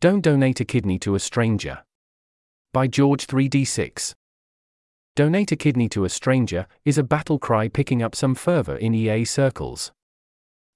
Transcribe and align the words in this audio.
Don't 0.00 0.20
donate 0.20 0.60
a 0.60 0.64
kidney 0.64 0.96
to 1.00 1.16
a 1.16 1.18
stranger. 1.18 1.82
By 2.72 2.86
George 2.86 3.26
3D6. 3.26 4.14
Donate 5.16 5.50
a 5.50 5.56
kidney 5.56 5.88
to 5.88 6.04
a 6.04 6.08
stranger 6.08 6.68
is 6.84 6.98
a 6.98 7.02
battle 7.02 7.40
cry 7.40 7.66
picking 7.66 8.00
up 8.00 8.14
some 8.14 8.36
fervor 8.36 8.76
in 8.76 8.94
EA 8.94 9.24
circles. 9.24 9.90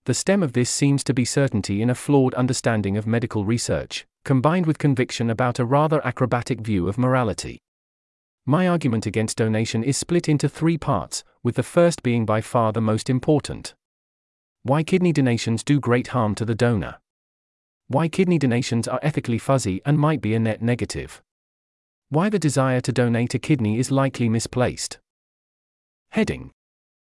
The 0.06 0.14
stem 0.14 0.43
of 0.43 0.54
this 0.54 0.71
seems 0.71 1.04
to 1.04 1.14
be 1.14 1.24
certainty 1.24 1.82
in 1.82 1.88
a 1.88 1.95
flawed 1.95 2.35
understanding 2.35 2.96
of 2.96 3.06
medical 3.06 3.45
research, 3.45 4.06
combined 4.24 4.66
with 4.66 4.79
conviction 4.79 5.31
about 5.31 5.61
a 5.61 5.65
rather 5.65 6.04
acrobatic 6.04 6.61
view 6.61 6.89
of 6.89 6.99
morality. 6.99 7.61
My 8.45 8.67
argument 8.67 9.07
against 9.07 9.39
donation 9.39 9.85
is 9.85 9.97
split 9.97 10.29
into 10.29 10.49
three 10.49 10.79
parts, 10.79 11.23
with 11.45 11.54
the 11.54 11.63
first 11.63 12.03
being 12.03 12.27
by 12.27 12.41
far 12.41 12.73
the 12.73 12.81
most 12.81 13.09
important. 13.09 13.75
Why 14.65 14.83
kidney 14.83 15.13
donations 15.13 15.63
do 15.63 15.79
great 15.79 16.09
harm 16.09 16.34
to 16.34 16.45
the 16.45 16.57
donor. 16.57 16.97
Why 17.93 18.09
kidney 18.09 18.38
donations 18.38 18.88
are 18.88 18.98
ethically 19.02 19.37
fuzzy 19.37 19.83
and 19.84 19.98
might 19.98 20.23
be 20.23 20.33
a 20.33 20.38
net 20.38 20.62
negative. 20.62 21.21
Why 22.09 22.30
the 22.30 22.39
desire 22.39 22.80
to 22.80 22.91
donate 22.91 23.35
a 23.35 23.39
kidney 23.39 23.79
is 23.79 23.91
likely 23.91 24.30
misplaced. 24.30 24.99
Heading 26.13 26.52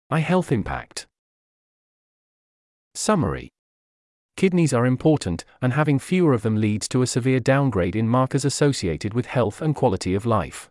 Eye 0.09 0.19
Health 0.19 0.51
Impact 0.51 1.07
Summary 2.93 3.47
Kidneys 4.35 4.73
are 4.73 4.85
important, 4.85 5.45
and 5.61 5.71
having 5.71 5.97
fewer 5.97 6.33
of 6.33 6.41
them 6.41 6.57
leads 6.59 6.89
to 6.89 7.01
a 7.01 7.07
severe 7.07 7.39
downgrade 7.39 7.95
in 7.95 8.09
markers 8.09 8.43
associated 8.43 9.13
with 9.13 9.27
health 9.27 9.61
and 9.61 9.75
quality 9.75 10.13
of 10.13 10.25
life 10.25 10.69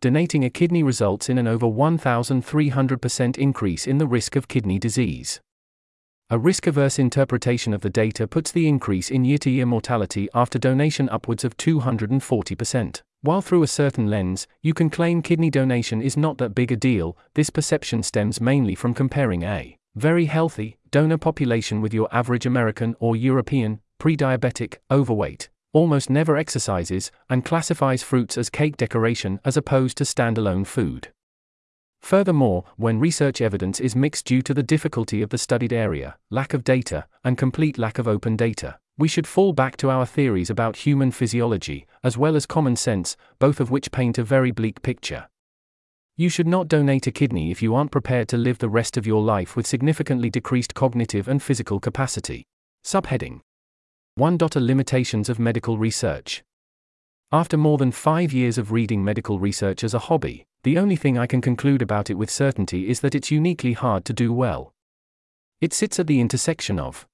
donating 0.00 0.44
a 0.44 0.50
kidney 0.50 0.84
results 0.84 1.28
in 1.28 1.38
an 1.38 1.48
over 1.48 1.66
1,300% 1.66 3.36
increase 3.36 3.84
in 3.84 3.98
the 3.98 4.06
risk 4.06 4.36
of 4.36 4.46
kidney 4.46 4.78
disease. 4.78 5.40
A 6.30 6.38
risk 6.38 6.66
averse 6.66 6.98
interpretation 6.98 7.72
of 7.72 7.80
the 7.80 7.88
data 7.88 8.28
puts 8.28 8.52
the 8.52 8.68
increase 8.68 9.10
in 9.10 9.24
year 9.24 9.38
to 9.38 9.48
year 9.48 9.64
mortality 9.64 10.28
after 10.34 10.58
donation 10.58 11.08
upwards 11.08 11.42
of 11.42 11.56
240%. 11.56 13.00
While 13.22 13.40
through 13.40 13.62
a 13.62 13.66
certain 13.66 14.08
lens, 14.10 14.46
you 14.60 14.74
can 14.74 14.90
claim 14.90 15.22
kidney 15.22 15.48
donation 15.48 16.02
is 16.02 16.18
not 16.18 16.36
that 16.36 16.54
big 16.54 16.70
a 16.70 16.76
deal, 16.76 17.16
this 17.32 17.48
perception 17.48 18.02
stems 18.02 18.42
mainly 18.42 18.74
from 18.74 18.92
comparing 18.92 19.42
a 19.42 19.78
very 19.96 20.26
healthy 20.26 20.76
donor 20.90 21.16
population 21.16 21.80
with 21.80 21.94
your 21.94 22.08
average 22.12 22.44
American 22.44 22.94
or 23.00 23.16
European, 23.16 23.80
pre 23.98 24.14
diabetic, 24.14 24.76
overweight, 24.90 25.48
almost 25.72 26.10
never 26.10 26.36
exercises, 26.36 27.10
and 27.30 27.42
classifies 27.42 28.02
fruits 28.02 28.36
as 28.36 28.50
cake 28.50 28.76
decoration 28.76 29.40
as 29.46 29.56
opposed 29.56 29.96
to 29.96 30.04
standalone 30.04 30.66
food. 30.66 31.08
Furthermore, 32.00 32.64
when 32.76 33.00
research 33.00 33.40
evidence 33.40 33.80
is 33.80 33.96
mixed 33.96 34.26
due 34.26 34.42
to 34.42 34.54
the 34.54 34.62
difficulty 34.62 35.20
of 35.22 35.30
the 35.30 35.38
studied 35.38 35.72
area, 35.72 36.16
lack 36.30 36.54
of 36.54 36.64
data, 36.64 37.06
and 37.24 37.36
complete 37.36 37.78
lack 37.78 37.98
of 37.98 38.08
open 38.08 38.36
data, 38.36 38.78
we 38.96 39.08
should 39.08 39.26
fall 39.26 39.52
back 39.52 39.76
to 39.76 39.90
our 39.90 40.04
theories 40.04 40.50
about 40.50 40.76
human 40.76 41.10
physiology, 41.10 41.86
as 42.02 42.18
well 42.18 42.34
as 42.34 42.46
common 42.46 42.76
sense, 42.76 43.16
both 43.38 43.60
of 43.60 43.70
which 43.70 43.92
paint 43.92 44.18
a 44.18 44.24
very 44.24 44.50
bleak 44.50 44.82
picture. 44.82 45.28
You 46.16 46.28
should 46.28 46.48
not 46.48 46.66
donate 46.66 47.06
a 47.06 47.12
kidney 47.12 47.52
if 47.52 47.62
you 47.62 47.76
aren't 47.76 47.92
prepared 47.92 48.26
to 48.30 48.36
live 48.36 48.58
the 48.58 48.68
rest 48.68 48.96
of 48.96 49.06
your 49.06 49.22
life 49.22 49.54
with 49.54 49.68
significantly 49.68 50.30
decreased 50.30 50.74
cognitive 50.74 51.28
and 51.28 51.40
physical 51.40 51.78
capacity. 51.78 52.44
Subheading 52.84 53.40
1. 54.16 54.36
Limitations 54.56 55.28
of 55.28 55.38
medical 55.38 55.78
research. 55.78 56.42
After 57.30 57.56
more 57.56 57.78
than 57.78 57.92
five 57.92 58.32
years 58.32 58.58
of 58.58 58.72
reading 58.72 59.04
medical 59.04 59.38
research 59.38 59.84
as 59.84 59.94
a 59.94 60.00
hobby, 60.00 60.47
the 60.62 60.78
only 60.78 60.96
thing 60.96 61.16
I 61.16 61.26
can 61.26 61.40
conclude 61.40 61.82
about 61.82 62.10
it 62.10 62.14
with 62.14 62.30
certainty 62.30 62.88
is 62.88 63.00
that 63.00 63.14
it's 63.14 63.30
uniquely 63.30 63.74
hard 63.74 64.04
to 64.06 64.12
do 64.12 64.32
well. 64.32 64.74
It 65.60 65.72
sits 65.72 65.98
at 65.98 66.06
the 66.06 66.20
intersection 66.20 66.78
of 66.78 67.06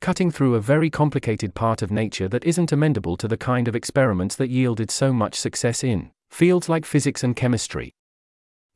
cutting 0.00 0.30
through 0.30 0.54
a 0.54 0.60
very 0.60 0.90
complicated 0.90 1.54
part 1.54 1.80
of 1.80 1.90
nature 1.90 2.28
that 2.28 2.44
isn't 2.44 2.70
amendable 2.70 3.16
to 3.16 3.26
the 3.26 3.38
kind 3.38 3.68
of 3.68 3.74
experiments 3.74 4.36
that 4.36 4.50
yielded 4.50 4.90
so 4.90 5.12
much 5.12 5.34
success 5.34 5.82
in 5.82 6.10
fields 6.30 6.68
like 6.68 6.84
physics 6.84 7.24
and 7.24 7.36
chemistry. 7.36 7.94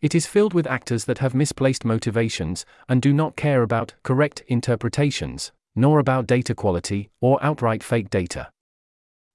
It 0.00 0.14
is 0.14 0.27
filled 0.27 0.55
with 0.55 0.67
actors 0.67 1.06
that 1.06 1.19
have 1.19 1.34
misplaced 1.34 1.85
motivations 1.85 2.64
and 2.89 3.02
do 3.02 3.12
not 3.12 3.36
care 3.36 3.62
about 3.62 3.95
correct 4.05 4.42
interpretations, 4.46 5.52
nor 5.74 5.98
about 5.98 6.27
data 6.27 6.55
quality, 6.55 7.11
or 7.20 7.42
outright 7.45 7.83
fake 7.83 8.08
data. 8.08 8.51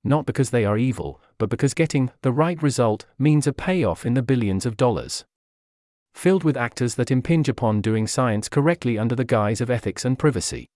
Not 0.03 0.25
because 0.25 0.49
they 0.49 0.65
are 0.65 0.77
evil, 0.77 1.21
but 1.37 1.49
because 1.49 1.73
getting 1.73 2.11
the 2.21 2.31
right 2.31 2.61
result 2.61 3.05
means 3.17 3.47
a 3.47 3.53
payoff 3.53 4.05
in 4.05 4.13
the 4.13 4.21
billions 4.21 4.65
of 4.65 4.77
dollars. 4.77 5.23
Filled 6.13 6.43
with 6.43 6.57
actors 6.57 6.95
that 6.95 7.11
impinge 7.11 7.47
upon 7.47 7.81
doing 7.81 8.05
science 8.05 8.49
correctly 8.49 8.97
under 8.97 9.15
the 9.15 9.23
guise 9.23 9.61
of 9.61 9.69
ethics 9.69 10.05
and 10.05 10.19
privacy. 10.19 10.67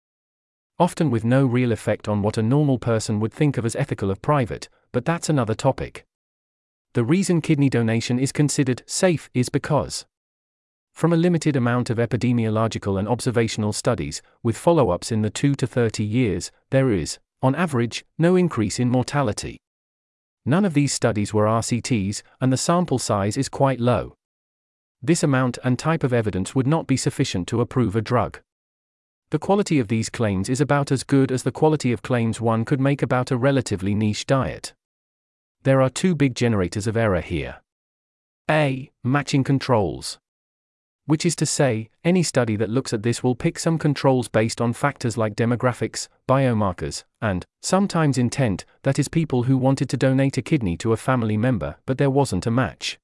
Often 0.80 1.12
with 1.12 1.26
no 1.26 1.46
real 1.46 1.72
effect 1.72 2.08
on 2.08 2.22
what 2.22 2.38
a 2.38 2.44
normal 2.44 2.80
person 2.80 3.20
would 3.20 3.34
think 3.34 3.58
of 3.58 3.66
as 3.66 3.76
ethical 3.76 4.12
or 4.12 4.16
private, 4.16 4.70
but 4.92 5.06
that's 5.06 5.30
another 5.30 5.56
topic. 5.56 6.06
The 6.94 7.04
reason 7.04 7.42
kidney 7.42 7.70
donation 7.70 8.20
is 8.20 8.32
considered 8.32 8.84
safe 8.86 9.30
is 9.34 9.50
because 9.50 10.06
from 10.98 11.14
a 11.14 11.18
limited 11.18 11.56
amount 11.56 11.92
of 11.92 12.00
epidemiological 12.00 12.98
and 12.98 13.08
observational 13.08 13.72
studies, 13.72 14.20
with 14.42 14.58
follow 14.58 14.90
ups 14.90 15.12
in 15.12 15.22
the 15.22 15.30
2 15.30 15.54
to 15.54 15.68
30 15.68 16.04
years, 16.04 16.52
there 16.72 16.92
is, 16.92 17.20
on 17.42 17.56
average, 17.56 18.06
no 18.18 18.36
increase 18.36 18.80
in 18.80 18.90
mortality. 18.90 19.58
None 20.46 20.66
of 20.66 20.74
these 20.74 20.94
studies 20.94 21.34
were 21.34 21.46
RCTs, 21.46 22.24
and 22.40 22.52
the 22.52 22.58
sample 22.58 23.00
size 23.00 23.38
is 23.38 23.50
quite 23.50 23.80
low. 23.80 24.16
This 25.02 25.24
amount 25.24 25.58
and 25.64 25.78
type 25.78 26.04
of 26.04 26.14
evidence 26.14 26.56
would 26.56 26.68
not 26.68 26.88
be 26.88 26.98
sufficient 26.98 27.48
to 27.50 27.62
approve 27.62 27.96
a 27.96 28.02
drug. 28.02 28.40
The 29.30 29.40
quality 29.40 29.78
of 29.78 29.90
these 29.90 30.10
claims 30.10 30.48
is 30.50 30.62
about 30.62 30.92
as 30.92 31.04
good 31.04 31.32
as 31.32 31.44
the 31.44 31.52
quality 31.52 31.92
of 31.92 32.02
claims 32.02 32.40
one 32.40 32.64
could 32.64 32.80
make 32.80 33.02
about 33.02 33.30
a 33.30 33.38
relatively 33.38 33.94
niche 33.94 34.26
diet. 34.26 34.74
There 35.64 35.82
are 35.82 35.90
two 35.90 36.16
big 36.16 36.34
generators 36.34 36.88
of 36.88 36.96
error 36.96 37.22
here. 37.22 37.58
A. 38.50 38.90
Matching 39.04 39.44
controls 39.44 40.18
which 41.08 41.26
is 41.26 41.36
to 41.38 41.46
say, 41.46 41.90
any 42.04 42.22
study 42.22 42.56
that 42.58 42.70
looks 42.70 42.94
at 42.94 43.02
this 43.02 43.24
will 43.24 43.34
pick 43.34 43.58
some 43.58 43.80
controls 43.80 44.28
based 44.28 44.62
on 44.62 44.74
factors 44.74 45.18
like 45.18 45.36
demographics, 45.36 46.08
biomarkers, 46.30 47.04
and, 47.22 47.44
sometimes 47.62 48.18
intent, 48.18 48.66
that 48.84 49.00
is, 49.00 49.08
people 49.08 49.44
who 49.44 49.58
wanted 49.58 49.90
to 49.90 49.98
donate 49.98 50.38
a 50.38 50.42
kidney 50.42 50.78
to 50.78 50.94
a 50.94 50.98
family 50.98 51.38
member 51.38 51.78
but 51.86 51.98
there 51.98 52.12
wasn't 52.12 52.46
a 52.46 52.52
match. 52.52 53.00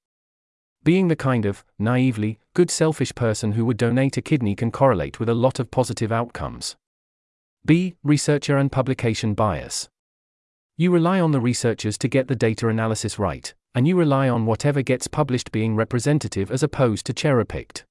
Being 0.84 1.08
the 1.08 1.16
kind 1.16 1.46
of, 1.46 1.64
naively, 1.78 2.38
good 2.52 2.70
selfish 2.70 3.14
person 3.14 3.52
who 3.52 3.64
would 3.64 3.78
donate 3.78 4.18
a 4.18 4.22
kidney 4.22 4.54
can 4.54 4.70
correlate 4.70 5.18
with 5.18 5.30
a 5.30 5.34
lot 5.34 5.58
of 5.58 5.70
positive 5.70 6.12
outcomes. 6.12 6.76
B. 7.64 7.94
Researcher 8.04 8.58
and 8.58 8.70
publication 8.70 9.32
bias. 9.32 9.88
You 10.76 10.90
rely 10.90 11.20
on 11.20 11.32
the 11.32 11.40
researchers 11.40 11.96
to 11.98 12.08
get 12.08 12.28
the 12.28 12.36
data 12.36 12.68
analysis 12.68 13.18
right, 13.18 13.54
and 13.74 13.88
you 13.88 13.96
rely 13.96 14.28
on 14.28 14.44
whatever 14.44 14.82
gets 14.82 15.06
published 15.08 15.52
being 15.52 15.74
representative 15.74 16.50
as 16.50 16.62
opposed 16.62 17.06
to 17.06 17.14
cherry 17.14 17.46
picked. 17.46 17.86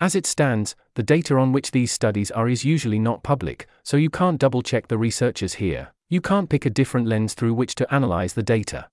As 0.00 0.14
it 0.14 0.24
stands, 0.24 0.74
the 0.94 1.02
data 1.02 1.36
on 1.36 1.52
which 1.52 1.72
these 1.72 1.92
studies 1.92 2.30
are 2.30 2.48
is 2.48 2.64
usually 2.64 2.98
not 2.98 3.22
public, 3.22 3.66
so 3.82 3.98
you 3.98 4.08
can't 4.08 4.40
double 4.40 4.62
check 4.62 4.88
the 4.88 4.96
researchers 4.96 5.54
here, 5.54 5.92
you 6.08 6.22
can't 6.22 6.48
pick 6.48 6.64
a 6.64 6.70
different 6.70 7.06
lens 7.06 7.34
through 7.34 7.52
which 7.52 7.74
to 7.74 7.94
analyze 7.94 8.32
the 8.32 8.42
data. 8.42 8.88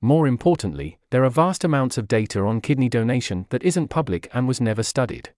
More 0.00 0.26
importantly, 0.26 0.98
there 1.10 1.24
are 1.24 1.30
vast 1.30 1.62
amounts 1.62 1.98
of 1.98 2.08
data 2.08 2.40
on 2.40 2.62
kidney 2.62 2.88
donation 2.88 3.46
that 3.50 3.62
isn't 3.62 3.88
public 3.88 4.30
and 4.32 4.48
was 4.48 4.60
never 4.60 4.82
studied. 4.82 5.34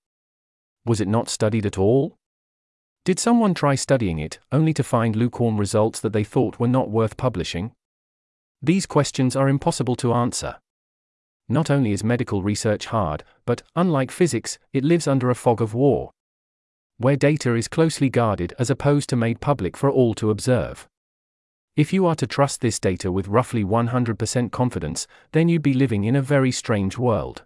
Was 0.85 1.01
it 1.01 1.09
not 1.09 1.29
studied 1.29 1.67
at 1.67 1.79
all? 1.79 2.17
Did 3.05 3.19
someone 3.19 3.55
try 3.55 3.75
studying 3.75 4.19
it, 4.21 4.39
only 4.53 4.73
to 4.75 4.83
find 4.85 5.17
lukewarm 5.17 5.59
results 5.59 6.01
that 6.01 6.13
they 6.13 6.25
thought 6.25 6.61
were 6.61 6.69
not 6.69 6.91
worth 6.91 7.17
publishing? 7.17 7.73
These 8.63 8.87
questions 8.87 9.37
are 9.37 9.49
impossible 9.49 9.97
to 9.97 10.13
answer. 10.13 10.57
Not 11.49 11.71
only 11.71 11.93
is 11.93 12.03
medical 12.03 12.43
research 12.43 12.87
hard, 12.87 13.23
but, 13.45 13.63
unlike 13.77 14.11
physics, 14.11 14.59
it 14.73 14.83
lives 14.83 15.07
under 15.07 15.31
a 15.31 15.35
fog 15.35 15.63
of 15.63 15.75
war. 15.75 16.11
Where 16.99 17.15
data 17.17 17.55
is 17.55 17.69
closely 17.69 18.11
guarded 18.11 18.53
as 18.59 18.69
opposed 18.69 19.09
to 19.11 19.17
made 19.17 19.41
public 19.41 19.77
for 19.77 19.89
all 19.89 20.15
to 20.15 20.31
observe. 20.31 20.89
If 21.77 21.93
you 21.93 22.05
are 22.07 22.17
to 22.17 22.27
trust 22.27 22.63
this 22.63 22.81
data 22.81 23.13
with 23.13 23.29
roughly 23.29 23.63
100% 23.63 24.51
confidence, 24.51 25.07
then 25.33 25.49
you'd 25.49 25.63
be 25.63 25.75
living 25.75 26.05
in 26.05 26.17
a 26.17 26.23
very 26.23 26.51
strange 26.51 26.99
world. 26.99 27.45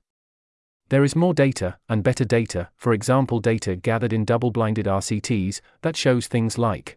There 0.89 1.05
is 1.05 1.15
more 1.15 1.35
data, 1.35 1.79
and 1.89 2.03
better 2.03 2.25
data, 2.25 2.71
for 2.77 2.93
example, 2.93 3.41
data 3.41 3.77
gathered 3.77 4.13
in 4.13 4.25
double 4.25 4.51
blinded 4.51 4.87
RCTs, 4.87 5.61
that 5.83 5.97
shows 5.97 6.27
things 6.27 6.57
like 6.57 6.97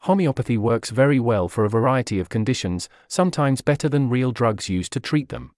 Homeopathy 0.00 0.58
works 0.58 0.90
very 0.90 1.18
well 1.18 1.48
for 1.48 1.64
a 1.64 1.70
variety 1.70 2.20
of 2.20 2.28
conditions, 2.28 2.88
sometimes 3.08 3.62
better 3.62 3.88
than 3.88 4.10
real 4.10 4.32
drugs 4.32 4.68
used 4.68 4.92
to 4.92 5.00
treat 5.00 5.30
them 5.30 5.53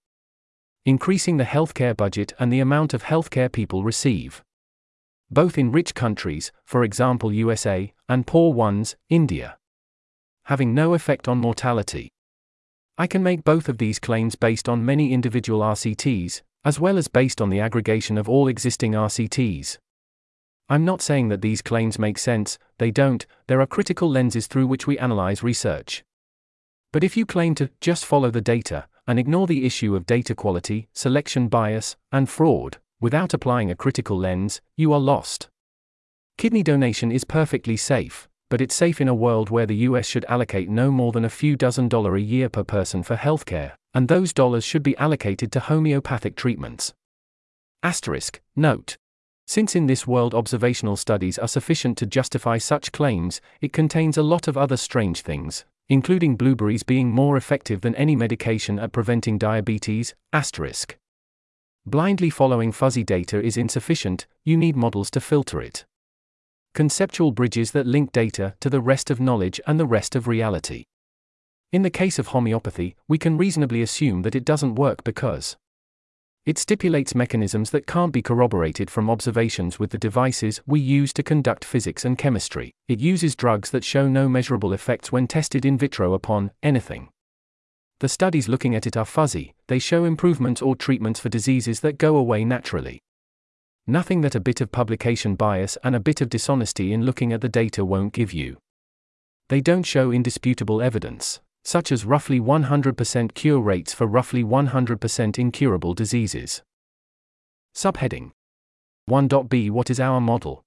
increasing 0.87 1.35
the 1.35 1.43
healthcare 1.43 1.95
budget 1.95 2.31
and 2.39 2.51
the 2.51 2.61
amount 2.61 2.93
of 2.93 3.03
healthcare 3.03 3.51
people 3.51 3.83
receive. 3.83 4.41
Both 5.29 5.57
in 5.57 5.69
rich 5.69 5.93
countries, 5.93 6.53
for 6.63 6.85
example 6.85 7.33
USA, 7.33 7.93
and 8.07 8.25
poor 8.25 8.53
ones, 8.53 8.95
India. 9.09 9.57
Having 10.45 10.73
no 10.73 10.93
effect 10.93 11.27
on 11.27 11.39
mortality. 11.39 12.07
I 12.97 13.05
can 13.05 13.21
make 13.21 13.43
both 13.43 13.67
of 13.67 13.79
these 13.79 13.99
claims 13.99 14.35
based 14.35 14.69
on 14.69 14.85
many 14.85 15.11
individual 15.11 15.59
RCTs, 15.59 16.41
as 16.63 16.79
well 16.79 16.97
as 16.97 17.09
based 17.09 17.41
on 17.41 17.49
the 17.49 17.59
aggregation 17.59 18.17
of 18.17 18.29
all 18.29 18.47
existing 18.47 18.93
RCTs. 18.93 19.79
I'm 20.69 20.85
not 20.85 21.01
saying 21.01 21.27
that 21.27 21.41
these 21.41 21.61
claims 21.61 21.99
make 21.99 22.17
sense, 22.17 22.57
they 22.77 22.91
don't, 22.91 23.25
there 23.47 23.59
are 23.59 23.67
critical 23.67 24.09
lenses 24.09 24.47
through 24.47 24.67
which 24.67 24.87
we 24.87 24.97
analyze 24.97 25.43
research. 25.43 26.05
But 26.93 27.03
if 27.03 27.17
you 27.17 27.25
claim 27.25 27.55
to 27.55 27.71
just 27.81 28.05
follow 28.05 28.31
the 28.31 28.39
data, 28.39 28.87
and 29.07 29.17
ignore 29.17 29.47
the 29.47 29.65
issue 29.65 29.95
of 29.95 30.05
data 30.05 30.35
quality, 30.35 30.89
selection 30.93 31.47
bias, 31.47 31.95
and 32.11 32.29
fraud, 32.29 32.77
without 32.99 33.33
applying 33.33 33.71
a 33.71 33.75
critical 33.75 34.17
lens, 34.17 34.61
you 34.75 34.91
are 34.91 34.99
lost. 34.99 35.49
Kidney 36.37 36.61
donation 36.61 37.11
is 37.11 37.23
perfectly 37.23 37.77
safe, 37.77 38.27
but 38.49 38.61
it's 38.61 38.75
safe 38.75 39.01
in 39.01 39.07
a 39.07 39.15
world 39.15 39.49
where 39.49 39.65
the 39.65 39.77
US 39.87 40.05
should 40.05 40.25
allocate 40.25 40.69
no 40.69 40.91
more 40.91 41.11
than 41.11 41.25
a 41.25 41.29
few 41.29 41.55
dozen 41.55 41.87
dollars 41.87 42.21
a 42.21 42.25
year 42.25 42.49
per 42.49 42.63
person 42.63 43.01
for 43.01 43.15
healthcare, 43.15 43.73
and 43.93 44.07
those 44.07 44.33
dollars 44.33 44.63
should 44.63 44.83
be 44.83 44.97
allocated 44.97 45.51
to 45.51 45.59
homeopathic 45.59 46.35
treatments. 46.35 46.93
Asterisk, 47.83 48.41
note. 48.55 48.97
Since 49.47 49.75
in 49.75 49.87
this 49.87 50.05
world 50.05 50.33
observational 50.33 50.97
studies 50.97 51.39
are 51.39 51.47
sufficient 51.47 51.97
to 51.99 52.05
justify 52.05 52.57
such 52.57 52.91
claims, 52.91 53.39
it 53.61 53.71
contains 53.71 54.17
a 54.17 54.23
lot 54.23 54.47
of 54.47 54.57
other 54.57 54.75
strange 54.75 55.21
things, 55.21 55.63
including 55.89 56.35
blueberries 56.35 56.83
being 56.83 57.09
more 57.09 57.37
effective 57.37 57.81
than 57.81 57.95
any 57.95 58.15
medication 58.15 58.77
at 58.79 58.91
preventing 58.91 59.37
diabetes. 59.37 60.13
Asterisk. 60.33 60.97
Blindly 61.85 62.29
following 62.29 62.71
fuzzy 62.71 63.03
data 63.03 63.41
is 63.41 63.55
insufficient, 63.55 64.27
you 64.43 64.57
need 64.57 64.75
models 64.75 65.09
to 65.11 65.21
filter 65.21 65.61
it. 65.61 65.85
Conceptual 66.73 67.31
bridges 67.31 67.71
that 67.71 67.87
link 67.87 68.11
data 68.11 68.55
to 68.59 68.69
the 68.69 68.81
rest 68.81 69.09
of 69.09 69.19
knowledge 69.19 69.61
and 69.65 69.79
the 69.79 69.85
rest 69.85 70.15
of 70.15 70.27
reality. 70.27 70.83
In 71.71 71.81
the 71.81 71.89
case 71.89 72.19
of 72.19 72.27
homeopathy, 72.27 72.95
we 73.07 73.17
can 73.17 73.37
reasonably 73.37 73.81
assume 73.81 74.21
that 74.23 74.35
it 74.35 74.45
doesn't 74.45 74.75
work 74.75 75.03
because 75.03 75.57
it 76.47 76.57
stipulates 76.57 77.13
mechanisms 77.13 77.71
that 77.71 77.85
can't 77.85 78.13
be 78.13 78.21
corroborated 78.21 78.89
from 78.89 79.09
observations 79.09 79.79
with 79.79 79.89
the 79.89 79.97
devices 79.97 80.61
we 80.65 80.79
use 80.79 81.11
to 81.11 81.21
conduct 81.21 81.65
physics 81.65 82.05
and 82.05 82.17
chemistry. 82.17 82.71
It 82.87 83.01
uses 83.01 83.35
drugs 83.35 83.69
that 83.71 83.83
show 83.83 84.07
no 84.07 84.29
measurable 84.29 84.71
effects 84.71 85.11
when 85.11 85.27
tested 85.27 85.65
in 85.65 85.77
vitro 85.77 86.13
upon 86.13 86.51
anything. 86.63 87.09
The 87.99 88.07
studies 88.07 88.47
looking 88.47 88.75
at 88.75 88.87
it 88.87 88.95
are 88.95 89.03
fuzzy, 89.03 89.55
they 89.67 89.77
show 89.77 90.05
improvements 90.05 90.61
or 90.61 90.77
treatments 90.77 91.19
for 91.19 91.27
diseases 91.27 91.81
that 91.81 91.97
go 91.97 92.15
away 92.15 92.45
naturally. 92.45 93.01
Nothing 93.85 94.21
that 94.21 94.35
a 94.35 94.39
bit 94.39 94.61
of 94.61 94.71
publication 94.71 95.35
bias 95.35 95.77
and 95.83 95.97
a 95.97 95.99
bit 95.99 96.21
of 96.21 96.29
dishonesty 96.29 96.93
in 96.93 97.03
looking 97.03 97.33
at 97.33 97.41
the 97.41 97.49
data 97.49 97.83
won't 97.83 98.13
give 98.13 98.31
you. 98.31 98.57
They 99.49 99.59
don't 99.59 99.83
show 99.83 100.11
indisputable 100.11 100.81
evidence 100.81 101.41
such 101.67 101.91
as 101.91 102.05
roughly 102.05 102.39
100% 102.39 103.33
cure 103.33 103.59
rates 103.59 103.93
for 103.93 104.07
roughly 104.07 104.41
100% 104.41 105.37
incurable 105.37 105.93
diseases. 105.93 106.61
Subheading 107.75 108.31
1.b 109.09 109.69
What 109.69 109.89
is 109.89 109.99
our 109.99 110.21
model? 110.21 110.63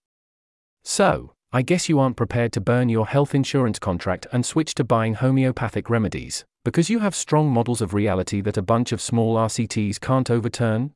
So, 0.84 1.32
I 1.52 1.62
guess 1.62 1.88
you 1.88 1.98
aren't 1.98 2.18
prepared 2.18 2.52
to 2.52 2.60
burn 2.60 2.90
your 2.90 3.06
health 3.06 3.34
insurance 3.34 3.78
contract 3.78 4.26
and 4.30 4.44
switch 4.44 4.74
to 4.74 4.84
buying 4.84 5.14
homeopathic 5.14 5.88
remedies, 5.88 6.44
because 6.66 6.90
you 6.90 6.98
have 6.98 7.14
strong 7.14 7.48
models 7.50 7.80
of 7.80 7.94
reality 7.94 8.42
that 8.42 8.58
a 8.58 8.62
bunch 8.62 8.92
of 8.92 9.00
small 9.00 9.36
RCTs 9.36 9.98
can't 9.98 10.30
overturn? 10.30 10.92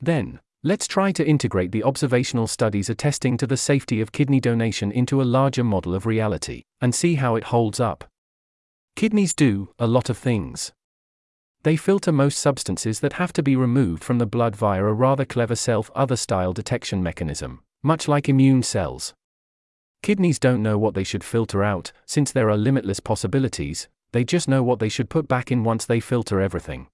Then, 0.00 0.40
let's 0.64 0.86
try 0.86 1.12
to 1.12 1.28
integrate 1.28 1.72
the 1.72 1.84
observational 1.84 2.46
studies 2.46 2.88
attesting 2.88 3.36
to 3.36 3.46
the 3.46 3.58
safety 3.58 4.00
of 4.00 4.12
kidney 4.12 4.40
donation 4.40 4.90
into 4.90 5.20
a 5.20 5.30
larger 5.38 5.62
model 5.62 5.94
of 5.94 6.06
reality, 6.06 6.62
and 6.80 6.94
see 6.94 7.16
how 7.16 7.36
it 7.36 7.44
holds 7.44 7.80
up. 7.80 8.09
Kidneys 8.96 9.34
do 9.34 9.70
a 9.78 9.86
lot 9.86 10.10
of 10.10 10.18
things. 10.18 10.72
They 11.62 11.76
filter 11.76 12.12
most 12.12 12.38
substances 12.38 13.00
that 13.00 13.14
have 13.14 13.32
to 13.34 13.42
be 13.42 13.56
removed 13.56 14.02
from 14.02 14.18
the 14.18 14.26
blood 14.26 14.56
via 14.56 14.84
a 14.84 14.92
rather 14.92 15.24
clever 15.24 15.56
self 15.56 15.90
other 15.94 16.16
style 16.16 16.52
detection 16.52 17.02
mechanism, 17.02 17.62
much 17.82 18.08
like 18.08 18.28
immune 18.28 18.62
cells. 18.62 19.14
Kidneys 20.02 20.38
don't 20.38 20.62
know 20.62 20.78
what 20.78 20.94
they 20.94 21.04
should 21.04 21.24
filter 21.24 21.62
out, 21.62 21.92
since 22.06 22.32
there 22.32 22.48
are 22.48 22.56
limitless 22.56 23.00
possibilities, 23.00 23.88
they 24.12 24.24
just 24.24 24.48
know 24.48 24.62
what 24.62 24.78
they 24.78 24.88
should 24.88 25.10
put 25.10 25.28
back 25.28 25.52
in 25.52 25.62
once 25.62 25.84
they 25.84 26.00
filter 26.00 26.40
everything. 26.40 26.88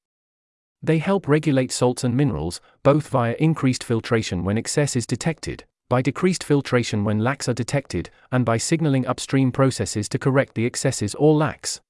They 0.82 0.98
help 0.98 1.28
regulate 1.28 1.72
salts 1.72 2.04
and 2.04 2.16
minerals, 2.16 2.60
both 2.82 3.08
via 3.08 3.36
increased 3.38 3.82
filtration 3.82 4.44
when 4.44 4.58
excess 4.58 4.96
is 4.96 5.06
detected, 5.06 5.64
by 5.88 6.02
decreased 6.02 6.42
filtration 6.42 7.04
when 7.04 7.20
lacks 7.20 7.48
are 7.48 7.54
detected, 7.54 8.10
and 8.32 8.44
by 8.44 8.56
signaling 8.56 9.06
upstream 9.06 9.52
processes 9.52 10.08
to 10.08 10.18
correct 10.18 10.54
the 10.54 10.66
excesses 10.66 11.14
or 11.14 11.34
lacks. 11.34 11.80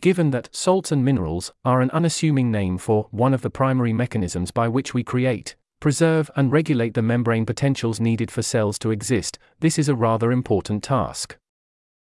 Given 0.00 0.30
that 0.32 0.54
salts 0.54 0.92
and 0.92 1.04
minerals 1.04 1.52
are 1.64 1.80
an 1.80 1.90
unassuming 1.90 2.50
name 2.50 2.76
for 2.76 3.08
one 3.10 3.32
of 3.32 3.40
the 3.40 3.50
primary 3.50 3.94
mechanisms 3.94 4.50
by 4.50 4.68
which 4.68 4.92
we 4.92 5.02
create, 5.02 5.56
preserve, 5.80 6.30
and 6.36 6.52
regulate 6.52 6.94
the 6.94 7.02
membrane 7.02 7.46
potentials 7.46 7.98
needed 7.98 8.30
for 8.30 8.42
cells 8.42 8.78
to 8.80 8.90
exist, 8.90 9.38
this 9.60 9.78
is 9.78 9.88
a 9.88 9.94
rather 9.94 10.30
important 10.30 10.82
task. 10.82 11.38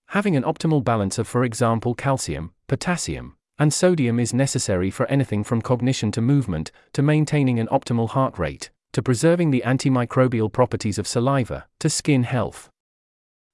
Having 0.08 0.36
an 0.36 0.44
optimal 0.44 0.82
balance 0.82 1.18
of, 1.18 1.28
for 1.28 1.44
example, 1.44 1.94
calcium, 1.94 2.52
potassium, 2.68 3.36
and 3.58 3.72
sodium 3.72 4.20
is 4.20 4.32
necessary 4.32 4.90
for 4.90 5.06
anything 5.06 5.42
from 5.44 5.60
cognition 5.60 6.10
to 6.12 6.20
movement, 6.20 6.70
to 6.92 7.02
maintaining 7.02 7.58
an 7.58 7.66
optimal 7.68 8.10
heart 8.10 8.38
rate, 8.38 8.70
to 8.96 9.02
preserving 9.02 9.50
the 9.50 9.62
antimicrobial 9.66 10.50
properties 10.50 10.98
of 10.98 11.06
saliva, 11.06 11.66
to 11.78 11.90
skin 11.90 12.22
health. 12.22 12.70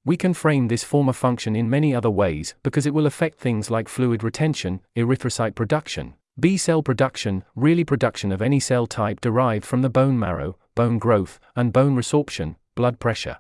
We 0.05 0.17
can 0.17 0.35
frame 0.35 0.69
this 0.69 0.85
former 0.85 1.13
function 1.13 1.57
in 1.57 1.69
many 1.69 1.93
other 1.93 2.11
ways 2.11 2.55
because 2.63 2.87
it 2.87 2.95
will 2.95 3.07
affect 3.07 3.41
things 3.41 3.69
like 3.69 3.89
fluid 3.89 4.23
retention, 4.23 4.83
erythrocyte 4.97 5.57
production, 5.57 6.15
B 6.39 6.57
cell 6.57 6.81
production, 6.81 7.43
really 7.57 7.83
production 7.83 8.31
of 8.31 8.41
any 8.41 8.61
cell 8.61 8.87
type 8.87 9.21
derived 9.21 9.65
from 9.65 9.83
the 9.83 9.91
bone 9.91 10.17
marrow, 10.17 10.59
bone 10.77 11.01
growth, 11.01 11.41
and 11.57 11.73
bone 11.73 11.97
resorption, 11.97 12.55
blood 12.77 13.01
pressure. 13.01 13.39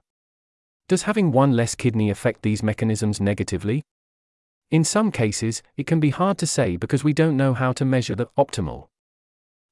Does 0.89 1.03
having 1.03 1.31
one 1.31 1.53
less 1.53 1.77
kidney 1.77 2.11
affect 2.11 2.43
these 2.43 2.65
mechanisms 2.65 3.21
negatively? 3.21 3.85
In 4.73 4.83
some 4.83 5.13
cases, 5.13 5.63
it 5.77 5.87
can 5.87 6.01
be 6.01 6.11
hard 6.11 6.37
to 6.39 6.49
say 6.49 6.77
because 6.77 7.05
we 7.05 7.13
don't 7.13 7.37
know 7.37 7.55
how 7.55 7.71
to 7.75 7.85
measure 7.85 8.17
the 8.17 8.27
optimal. 8.37 8.89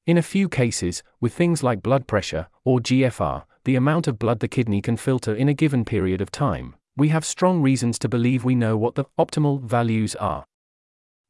In 0.07 0.17
a 0.17 0.23
few 0.23 0.49
cases, 0.49 1.03
with 1.19 1.31
things 1.31 1.61
like 1.61 1.83
blood 1.83 2.07
pressure, 2.07 2.47
or 2.63 2.79
GFR, 2.79 3.43
the 3.65 3.75
amount 3.75 4.07
of 4.07 4.17
blood 4.17 4.39
the 4.39 4.47
kidney 4.47 4.81
can 4.81 4.97
filter 4.97 5.35
in 5.35 5.47
a 5.47 5.53
given 5.53 5.85
period 5.85 6.21
of 6.21 6.31
time, 6.31 6.73
we 6.97 7.09
have 7.09 7.23
strong 7.23 7.61
reasons 7.61 7.99
to 7.99 8.09
believe 8.09 8.43
we 8.43 8.55
know 8.55 8.75
what 8.75 8.95
the 8.95 9.05
optimal 9.19 9.61
values 9.61 10.15
are. 10.15 10.43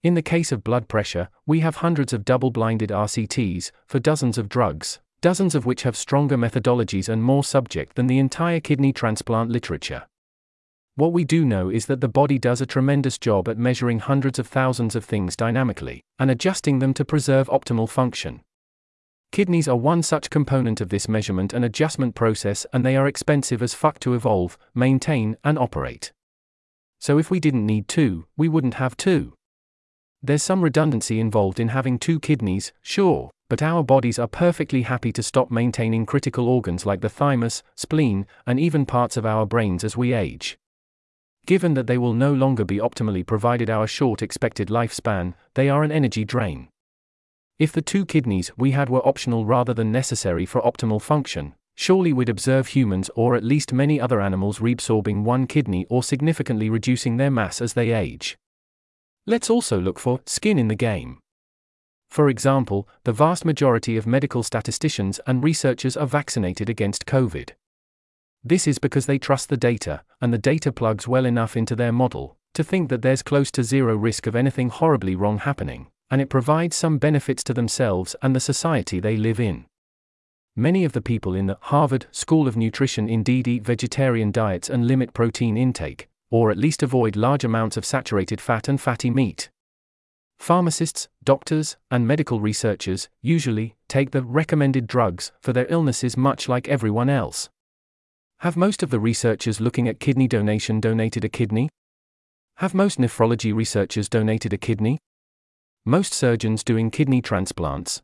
In 0.03 0.13
the 0.13 0.21
case 0.21 0.53
of 0.53 0.63
blood 0.63 0.88
pressure, 0.88 1.27
we 1.45 1.59
have 1.59 1.75
hundreds 1.77 2.13
of 2.13 2.23
double 2.23 2.50
blinded 2.50 2.91
RCTs 2.91 3.71
for 3.88 4.00
dozens 4.00 4.38
of 4.38 4.47
drugs, 4.47 5.01
dozens 5.19 5.53
of 5.53 5.65
which 5.65 5.83
have 5.83 5.97
stronger 5.97 6.38
methodologies 6.38 7.09
and 7.09 7.21
more 7.21 7.44
subject 7.44 7.97
than 7.97 8.07
the 8.07 8.19
entire 8.19 8.62
kidney 8.62 8.94
transplant 8.94 9.51
literature. 9.51 10.07
What 10.95 11.12
we 11.12 11.25
do 11.25 11.44
know 11.44 11.69
is 11.69 11.88
that 11.88 12.00
the 12.00 12.07
body 12.07 12.39
does 12.39 12.62
a 12.62 12.65
tremendous 12.65 13.17
job 13.17 13.50
at 13.50 13.57
measuring 13.57 14.00
hundreds 14.00 14.39
of 14.39 14.47
thousands 14.47 14.95
of 14.95 15.03
things 15.03 15.35
dynamically 15.35 16.05
and 16.17 16.31
adjusting 16.31 16.79
them 16.79 16.93
to 16.93 17.03
preserve 17.03 17.50
optimal 17.50 17.89
function. 17.89 18.41
Kidneys 19.31 19.69
are 19.69 19.77
one 19.77 20.03
such 20.03 20.29
component 20.29 20.81
of 20.81 20.89
this 20.89 21.07
measurement 21.07 21.53
and 21.53 21.63
adjustment 21.63 22.15
process, 22.15 22.65
and 22.73 22.85
they 22.85 22.97
are 22.97 23.07
expensive 23.07 23.63
as 23.63 23.73
fuck 23.73 23.97
to 24.01 24.13
evolve, 24.13 24.57
maintain, 24.75 25.38
and 25.41 25.57
operate. 25.57 26.11
So 27.00 27.17
if 27.17 27.31
we 27.31 27.39
didn't 27.39 27.65
need 27.65 27.88
two, 27.88 28.25
we 28.35 28.50
wouldn't 28.50 28.73
have 28.73 28.97
two. 28.97 29.33
There's 30.21 30.43
some 30.43 30.61
redundancy 30.61 31.19
involved 31.19 31.61
in 31.61 31.69
having 31.69 31.97
two 31.97 32.19
kidneys, 32.19 32.73
sure, 32.81 33.31
but 33.50 33.61
our 33.63 33.83
bodies 33.83 34.19
are 34.19 34.27
perfectly 34.27 34.81
happy 34.81 35.13
to 35.13 35.23
stop 35.23 35.50
maintaining 35.50 36.05
critical 36.05 36.50
organs 36.50 36.85
like 36.85 37.00
the 37.00 37.09
thymus, 37.09 37.63
spleen, 37.75 38.27
and 38.45 38.59
even 38.59 38.85
parts 38.85 39.15
of 39.15 39.25
our 39.25 39.45
brains 39.45 39.85
as 39.85 39.95
we 39.95 40.11
age. 40.11 40.57
Given 41.45 41.73
that 41.75 41.88
they 41.88 41.97
will 41.97 42.13
no 42.13 42.33
longer 42.33 42.65
be 42.65 42.77
optimally 42.79 43.25
provided 43.25 43.69
our 43.69 43.88
short 43.88 44.21
expected 44.21 44.67
lifespan, 44.67 45.35
they 45.53 45.69
are 45.69 45.83
an 45.83 45.91
energy 45.91 46.25
drain. 46.25 46.67
If 47.62 47.72
the 47.72 47.82
two 47.84 48.08
kidneys 48.08 48.51
we 48.58 48.72
had 48.72 48.89
were 48.89 49.08
optional 49.08 49.46
rather 49.46 49.72
than 49.72 49.91
necessary 49.91 50.48
for 50.48 50.63
optimal 50.63 51.00
function, 51.00 51.53
surely 51.75 52.12
we'd 52.12 52.27
observe 52.27 52.70
humans 52.70 53.12
or 53.15 53.36
at 53.36 53.44
least 53.44 53.72
many 53.72 54.01
other 54.01 54.20
animals 54.20 54.58
reabsorbing 54.58 55.22
one 55.22 55.46
kidney 55.46 55.86
or 55.88 56.01
significantly 56.01 56.72
reducing 56.72 57.18
their 57.18 57.30
mass 57.30 57.62
as 57.62 57.74
they 57.74 57.91
age. 57.91 58.36
Let's 59.27 59.48
also 59.48 59.80
look 59.80 60.00
for 60.00 60.22
skin 60.25 60.58
in 60.58 60.70
the 60.70 60.75
game. 60.75 61.20
For 62.10 62.30
example, 62.30 62.89
the 63.03 63.13
vast 63.13 63.46
majority 63.46 63.96
of 63.96 64.08
medical 64.08 64.41
statisticians 64.41 65.20
and 65.27 65.44
researchers 65.44 65.96
are 65.96 66.08
vaccinated 66.08 66.68
against 66.68 67.06
COVID. 67.06 67.51
This 68.44 68.65
is 68.65 68.80
because 68.80 69.06
they 69.06 69.20
trust 69.20 69.50
the 69.50 69.56
data, 69.56 70.01
and 70.20 70.34
the 70.34 70.39
data 70.39 70.72
plugs 70.72 71.08
well 71.08 71.27
enough 71.27 71.56
into 71.56 71.75
their 71.75 71.91
model 71.91 72.38
to 72.56 72.63
think 72.63 72.89
that 72.89 73.03
there's 73.03 73.22
close 73.22 73.51
to 73.51 73.63
zero 73.63 73.96
risk 73.96 74.25
of 74.25 74.36
anything 74.36 74.70
horribly 74.70 75.15
wrong 75.15 75.38
happening 75.38 75.90
and 76.12 76.22
it 76.22 76.30
provides 76.30 76.75
some 76.75 76.98
benefits 76.98 77.44
to 77.46 77.53
themselves 77.53 78.15
and 78.22 78.36
the 78.36 78.39
society 78.39 79.00
they 79.00 79.15
live 79.15 79.39
in. 79.39 79.65
Many 80.56 80.84
of 80.84 80.91
the 80.91 81.01
people 81.01 81.34
in 81.34 81.48
the 81.48 81.58
Harvard 81.62 82.08
School 82.12 82.50
of 82.50 82.58
Nutrition 82.58 83.08
indeed 83.08 83.48
eat 83.48 83.63
vegetarian 83.63 84.32
diets 84.32 84.70
and 84.70 84.86
limit 84.86 85.13
protein 85.13 85.56
intake, 85.56 86.10
or 86.30 86.51
at 86.51 86.58
least 86.58 86.84
avoid 86.84 87.15
large 87.15 87.46
amounts 87.46 87.77
of 87.77 87.86
saturated 87.86 88.41
fat 88.41 88.68
and 88.68 88.82
fatty 88.82 89.10
meat. 89.10 89.50
Pharmacists, 90.38 91.08
doctors, 91.24 91.77
and 91.89 92.06
medical 92.06 92.41
researchers 92.41 93.08
usually 93.22 93.75
take 93.88 94.12
the 94.12 94.24
recommended 94.24 94.88
drugs 94.88 95.32
for 95.39 95.53
their 95.53 95.68
illnesses 95.70 96.18
much 96.18 96.50
like 96.50 96.68
everyone 96.68 97.10
else. 97.10 97.48
Have 98.39 98.58
most 98.58 98.84
of 98.84 98.89
the 98.89 99.00
researchers 99.00 99.62
looking 99.62 99.88
at 99.88 100.00
kidney 100.01 100.27
donation 100.27 100.82
donated 100.82 101.24
a 101.24 101.30
kidney? 101.30 101.70
Have 102.58 102.74
most 102.74 103.00
nephrology 103.00 103.56
researchers 103.56 104.10
donated 104.10 104.51
a 104.51 104.58
kidney? 104.58 104.98
Most 105.85 106.13
surgeons 106.13 106.63
doing 106.63 106.91
kidney 106.91 107.23
transplants? 107.23 108.03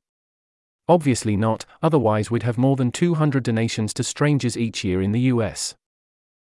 Obviously 0.88 1.38
not, 1.38 1.64
otherwise, 1.84 2.32
we'd 2.32 2.42
have 2.42 2.58
more 2.58 2.76
than 2.76 2.92
200 2.92 3.44
donations 3.44 3.94
to 3.94 4.04
strangers 4.04 4.58
each 4.58 4.84
year 4.84 5.00
in 5.00 5.12
the 5.12 5.30
US. 5.34 5.76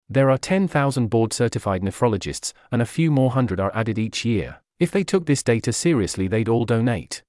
There 0.09 0.29
are 0.29 0.37
10,000 0.37 1.07
board 1.07 1.31
certified 1.31 1.81
nephrologists, 1.81 2.51
and 2.73 2.81
a 2.81 2.85
few 2.85 3.09
more 3.09 3.31
hundred 3.31 3.61
are 3.61 3.71
added 3.73 3.97
each 3.97 4.25
year. 4.25 4.57
If 4.79 4.91
they 4.91 5.05
took 5.05 5.25
this 5.25 5.43
data 5.43 5.71
seriously, 5.71 6.27
they'd 6.27 6.49
all 6.49 6.65
donate. 6.65 7.23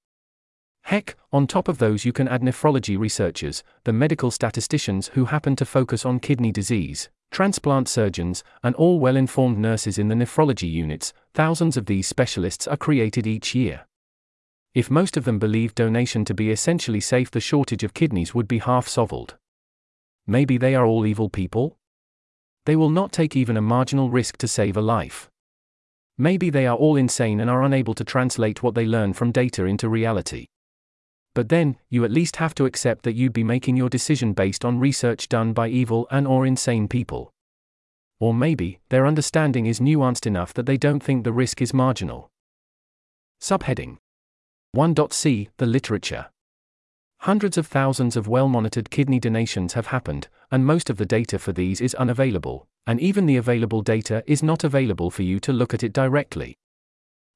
Heck, 0.82 1.14
on 1.32 1.46
top 1.46 1.68
of 1.68 1.78
those, 1.78 2.04
you 2.04 2.12
can 2.12 2.26
add 2.26 2.42
nephrology 2.42 2.98
researchers, 2.98 3.62
the 3.84 3.92
medical 3.92 4.32
statisticians 4.32 5.08
who 5.14 5.26
happen 5.26 5.54
to 5.54 5.64
focus 5.64 6.04
on 6.04 6.18
kidney 6.18 6.50
disease, 6.50 7.10
transplant 7.34 7.88
surgeons, 7.88 8.44
and 8.62 8.74
all 8.76 9.00
well 9.00 9.16
informed 9.16 9.58
nurses 9.58 9.98
in 9.98 10.06
the 10.06 10.14
nephrology 10.14 10.70
units. 10.70 11.12
Thousands 11.34 11.76
of 11.76 11.86
these 11.86 12.06
specialists 12.06 12.68
are 12.68 12.76
created 12.76 13.26
each 13.26 13.56
year. 13.56 13.86
If 14.72 14.90
most 14.90 15.16
of 15.16 15.24
them 15.24 15.40
believed 15.40 15.74
donation 15.74 16.24
to 16.26 16.32
be 16.32 16.52
essentially 16.52 17.00
safe, 17.00 17.32
the 17.32 17.40
shortage 17.40 17.82
of 17.82 17.92
kidneys 17.92 18.34
would 18.34 18.46
be 18.46 18.58
half 18.58 18.86
solved. 18.86 19.34
Maybe 20.26 20.56
they 20.56 20.76
are 20.76 20.86
all 20.86 21.04
evil 21.04 21.28
people? 21.28 21.76
They 22.66 22.76
will 22.76 22.90
not 22.90 23.12
take 23.12 23.36
even 23.36 23.56
a 23.56 23.60
marginal 23.60 24.10
risk 24.10 24.36
to 24.38 24.48
save 24.48 24.76
a 24.76 24.80
life. 24.80 25.28
Maybe 26.16 26.50
they 26.50 26.68
are 26.68 26.76
all 26.76 26.96
insane 26.96 27.40
and 27.40 27.50
are 27.50 27.64
unable 27.64 27.94
to 27.94 28.04
translate 28.04 28.62
what 28.62 28.76
they 28.76 28.86
learn 28.86 29.12
from 29.12 29.32
data 29.32 29.64
into 29.64 29.88
reality 29.88 30.46
but 31.34 31.48
then, 31.48 31.76
you 31.90 32.04
at 32.04 32.12
least 32.12 32.36
have 32.36 32.54
to 32.54 32.64
accept 32.64 33.02
that 33.02 33.14
you'd 33.14 33.32
be 33.32 33.44
making 33.44 33.76
your 33.76 33.88
decision 33.88 34.32
based 34.32 34.64
on 34.64 34.78
research 34.78 35.28
done 35.28 35.52
by 35.52 35.68
evil 35.68 36.06
and 36.10 36.26
or 36.26 36.46
insane 36.46 36.86
people. 36.88 37.32
Or 38.20 38.32
maybe, 38.32 38.78
their 38.88 39.06
understanding 39.06 39.66
is 39.66 39.80
nuanced 39.80 40.26
enough 40.26 40.54
that 40.54 40.66
they 40.66 40.76
don't 40.76 41.02
think 41.02 41.24
the 41.24 41.32
risk 41.32 41.60
is 41.60 41.74
marginal. 41.74 42.30
Subheading 43.40 43.98
1.c 44.76 45.48
The 45.56 45.66
literature. 45.66 46.26
Hundreds 47.20 47.58
of 47.58 47.66
thousands 47.66 48.16
of 48.16 48.28
well 48.28 48.48
monitored 48.48 48.90
kidney 48.90 49.18
donations 49.18 49.72
have 49.72 49.88
happened, 49.88 50.28
and 50.50 50.64
most 50.64 50.88
of 50.88 50.98
the 50.98 51.06
data 51.06 51.38
for 51.38 51.52
these 51.52 51.80
is 51.80 51.94
unavailable, 51.94 52.66
and 52.86 53.00
even 53.00 53.26
the 53.26 53.36
available 53.36 53.82
data 53.82 54.22
is 54.26 54.42
not 54.42 54.62
available 54.62 55.10
for 55.10 55.22
you 55.22 55.40
to 55.40 55.52
look 55.52 55.74
at 55.74 55.82
it 55.82 55.92
directly. 55.92 56.56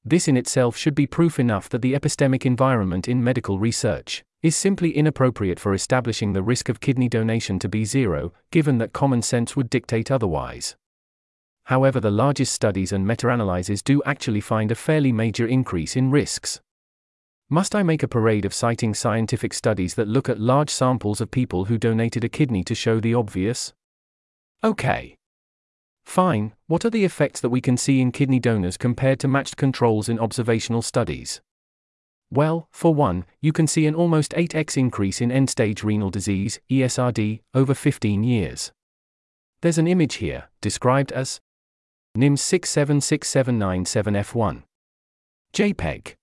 This 0.04 0.28
in 0.28 0.36
itself 0.36 0.76
should 0.76 0.94
be 0.94 1.06
proof 1.06 1.38
enough 1.38 1.68
that 1.68 1.82
the 1.82 1.92
epistemic 1.92 2.46
environment 2.46 3.08
in 3.08 3.22
medical 3.22 3.58
research 3.58 4.24
is 4.42 4.54
simply 4.54 4.90
inappropriate 4.96 5.58
for 5.58 5.74
establishing 5.74 6.32
the 6.32 6.42
risk 6.42 6.68
of 6.68 6.80
kidney 6.80 7.08
donation 7.08 7.58
to 7.58 7.68
be 7.68 7.84
zero, 7.84 8.32
given 8.50 8.78
that 8.78 8.92
common 8.92 9.20
sense 9.20 9.56
would 9.56 9.68
dictate 9.68 10.10
otherwise. 10.10 10.76
However, 11.64 12.00
the 12.00 12.10
largest 12.10 12.52
studies 12.52 12.92
and 12.92 13.06
meta 13.06 13.28
analyses 13.28 13.82
do 13.82 14.00
actually 14.06 14.40
find 14.40 14.70
a 14.70 14.76
fairly 14.76 15.12
major 15.12 15.46
increase 15.46 15.96
in 15.96 16.10
risks. 16.10 16.60
Must 17.50 17.74
I 17.74 17.82
make 17.82 18.02
a 18.02 18.08
parade 18.08 18.44
of 18.44 18.54
citing 18.54 18.94
scientific 18.94 19.52
studies 19.52 19.94
that 19.96 20.08
look 20.08 20.28
at 20.28 20.40
large 20.40 20.70
samples 20.70 21.20
of 21.20 21.30
people 21.30 21.66
who 21.66 21.76
donated 21.76 22.22
a 22.22 22.28
kidney 22.28 22.62
to 22.64 22.74
show 22.74 23.00
the 23.00 23.14
obvious? 23.14 23.74
Okay. 24.62 25.17
Fine, 26.08 26.54
what 26.68 26.86
are 26.86 26.90
the 26.90 27.04
effects 27.04 27.42
that 27.42 27.50
we 27.50 27.60
can 27.60 27.76
see 27.76 28.00
in 28.00 28.12
kidney 28.12 28.40
donors 28.40 28.78
compared 28.78 29.20
to 29.20 29.28
matched 29.28 29.58
controls 29.58 30.08
in 30.08 30.18
observational 30.18 30.80
studies? 30.80 31.42
Well, 32.30 32.66
for 32.72 32.94
one, 32.94 33.26
you 33.42 33.52
can 33.52 33.66
see 33.66 33.86
an 33.86 33.94
almost 33.94 34.32
8x 34.32 34.78
increase 34.78 35.20
in 35.20 35.30
end 35.30 35.50
stage 35.50 35.84
renal 35.84 36.08
disease, 36.08 36.60
ESRD, 36.70 37.42
over 37.52 37.74
15 37.74 38.24
years. 38.24 38.72
There's 39.60 39.76
an 39.76 39.86
image 39.86 40.14
here, 40.14 40.48
described 40.62 41.12
as 41.12 41.42
NIMS 42.16 42.40
676797F1. 42.40 44.62
JPEG. 45.52 46.14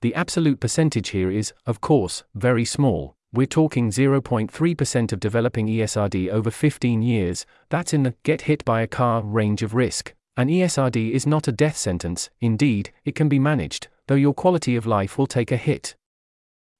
The 0.00 0.14
absolute 0.14 0.60
percentage 0.60 1.10
here 1.10 1.30
is, 1.30 1.52
of 1.66 1.82
course, 1.82 2.24
very 2.34 2.64
small, 2.64 3.16
we're 3.34 3.46
talking 3.46 3.90
0.3% 3.90 5.12
of 5.12 5.18
developing 5.18 5.66
ESRD 5.66 6.30
over 6.30 6.52
15 6.52 7.02
years, 7.02 7.44
that's 7.68 7.92
in 7.92 8.04
the 8.04 8.14
get 8.22 8.42
hit 8.42 8.64
by 8.64 8.80
a 8.80 8.86
car 8.86 9.22
range 9.22 9.62
of 9.62 9.74
risk. 9.74 10.14
An 10.36 10.48
ESRD 10.48 11.10
is 11.10 11.26
not 11.26 11.48
a 11.48 11.52
death 11.52 11.76
sentence, 11.76 12.30
indeed, 12.40 12.92
it 13.04 13.16
can 13.16 13.28
be 13.28 13.40
managed, 13.40 13.88
though 14.06 14.14
your 14.14 14.34
quality 14.34 14.76
of 14.76 14.86
life 14.86 15.18
will 15.18 15.26
take 15.26 15.50
a 15.50 15.56
hit. 15.56 15.96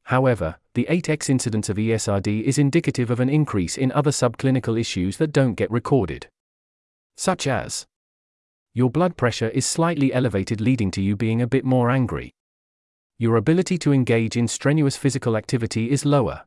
However, 0.04 0.56
the 0.74 0.86
8x 0.88 1.28
incidence 1.28 1.68
of 1.68 1.76
ESRD 1.76 2.42
is 2.42 2.58
indicative 2.58 3.10
of 3.10 3.18
an 3.18 3.28
increase 3.28 3.76
in 3.76 3.90
other 3.90 4.12
subclinical 4.12 4.78
issues 4.78 5.16
that 5.16 5.32
don't 5.32 5.54
get 5.54 5.70
recorded. 5.72 6.28
Such 7.16 7.48
as 7.48 7.84
your 8.74 8.90
blood 8.90 9.16
pressure 9.16 9.48
is 9.48 9.66
slightly 9.66 10.12
elevated, 10.12 10.60
leading 10.60 10.92
to 10.92 11.02
you 11.02 11.16
being 11.16 11.42
a 11.42 11.48
bit 11.48 11.64
more 11.64 11.90
angry 11.90 12.32
your 13.18 13.36
ability 13.36 13.78
to 13.78 13.92
engage 13.92 14.36
in 14.36 14.48
strenuous 14.48 14.96
physical 14.96 15.36
activity 15.36 15.90
is 15.90 16.04
lower. 16.04 16.44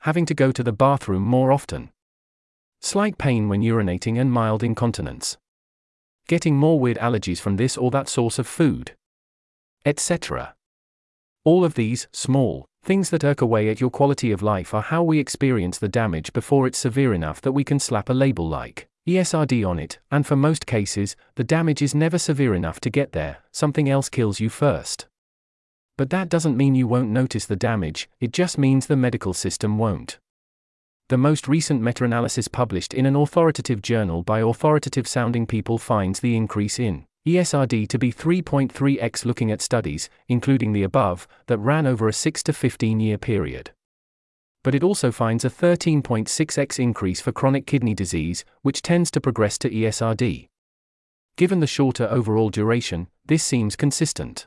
Having 0.00 0.26
to 0.26 0.34
go 0.34 0.52
to 0.52 0.62
the 0.62 0.72
bathroom 0.72 1.22
more 1.22 1.52
often. 1.52 1.90
Slight 2.80 3.16
pain 3.18 3.48
when 3.48 3.62
urinating 3.62 4.20
and 4.20 4.30
mild 4.30 4.62
incontinence. 4.62 5.38
Getting 6.28 6.56
more 6.56 6.78
weird 6.78 6.98
allergies 6.98 7.40
from 7.40 7.56
this 7.56 7.76
or 7.76 7.90
that 7.90 8.08
source 8.08 8.38
of 8.38 8.46
food. 8.46 8.92
Etc. 9.84 10.54
All 11.44 11.64
of 11.64 11.74
these, 11.74 12.08
small, 12.12 12.66
things 12.82 13.10
that 13.10 13.24
irk 13.24 13.40
away 13.40 13.68
at 13.68 13.80
your 13.80 13.90
quality 13.90 14.30
of 14.30 14.42
life 14.42 14.74
are 14.74 14.82
how 14.82 15.02
we 15.02 15.18
experience 15.18 15.78
the 15.78 15.88
damage 15.88 16.32
before 16.32 16.66
it's 16.66 16.78
severe 16.78 17.14
enough 17.14 17.40
that 17.40 17.52
we 17.52 17.64
can 17.64 17.78
slap 17.78 18.08
a 18.08 18.14
label 18.14 18.46
like 18.46 18.86
ESRD 19.08 19.66
on 19.66 19.78
it, 19.78 19.98
and 20.10 20.26
for 20.26 20.36
most 20.36 20.66
cases, 20.66 21.16
the 21.36 21.44
damage 21.44 21.80
is 21.80 21.94
never 21.94 22.18
severe 22.18 22.54
enough 22.54 22.80
to 22.80 22.90
get 22.90 23.12
there, 23.12 23.38
something 23.50 23.88
else 23.88 24.08
kills 24.08 24.40
you 24.40 24.48
first. 24.48 25.06
But 26.00 26.08
that 26.08 26.30
doesn't 26.30 26.56
mean 26.56 26.74
you 26.74 26.86
won't 26.86 27.10
notice 27.10 27.44
the 27.44 27.56
damage, 27.56 28.08
it 28.20 28.32
just 28.32 28.56
means 28.56 28.86
the 28.86 28.96
medical 28.96 29.34
system 29.34 29.76
won't. 29.76 30.18
The 31.10 31.18
most 31.18 31.46
recent 31.46 31.82
meta 31.82 32.04
analysis 32.04 32.48
published 32.48 32.94
in 32.94 33.04
an 33.04 33.14
authoritative 33.14 33.82
journal 33.82 34.22
by 34.22 34.40
authoritative 34.40 35.06
sounding 35.06 35.46
people 35.46 35.76
finds 35.76 36.20
the 36.20 36.34
increase 36.34 36.78
in 36.78 37.04
ESRD 37.28 37.86
to 37.86 37.98
be 37.98 38.10
3.3x 38.10 39.26
looking 39.26 39.50
at 39.50 39.60
studies, 39.60 40.08
including 40.26 40.72
the 40.72 40.84
above, 40.84 41.28
that 41.48 41.58
ran 41.58 41.86
over 41.86 42.08
a 42.08 42.14
6 42.14 42.42
to 42.44 42.54
15 42.54 42.98
year 42.98 43.18
period. 43.18 43.72
But 44.64 44.74
it 44.74 44.82
also 44.82 45.12
finds 45.12 45.44
a 45.44 45.50
13.6x 45.50 46.78
increase 46.78 47.20
for 47.20 47.30
chronic 47.30 47.66
kidney 47.66 47.92
disease, 47.92 48.42
which 48.62 48.80
tends 48.80 49.10
to 49.10 49.20
progress 49.20 49.58
to 49.58 49.68
ESRD. 49.68 50.48
Given 51.36 51.60
the 51.60 51.66
shorter 51.66 52.08
overall 52.10 52.48
duration, 52.48 53.08
this 53.26 53.44
seems 53.44 53.76
consistent. 53.76 54.46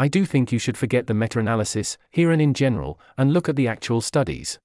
I 0.00 0.08
do 0.08 0.24
think 0.24 0.50
you 0.50 0.58
should 0.58 0.78
forget 0.78 1.08
the 1.08 1.12
meta 1.12 1.38
analysis, 1.38 1.98
here 2.10 2.32
and 2.32 2.40
in 2.40 2.54
general, 2.54 2.98
and 3.18 3.34
look 3.34 3.50
at 3.50 3.56
the 3.56 3.68
actual 3.68 4.00
studies. 4.00 4.58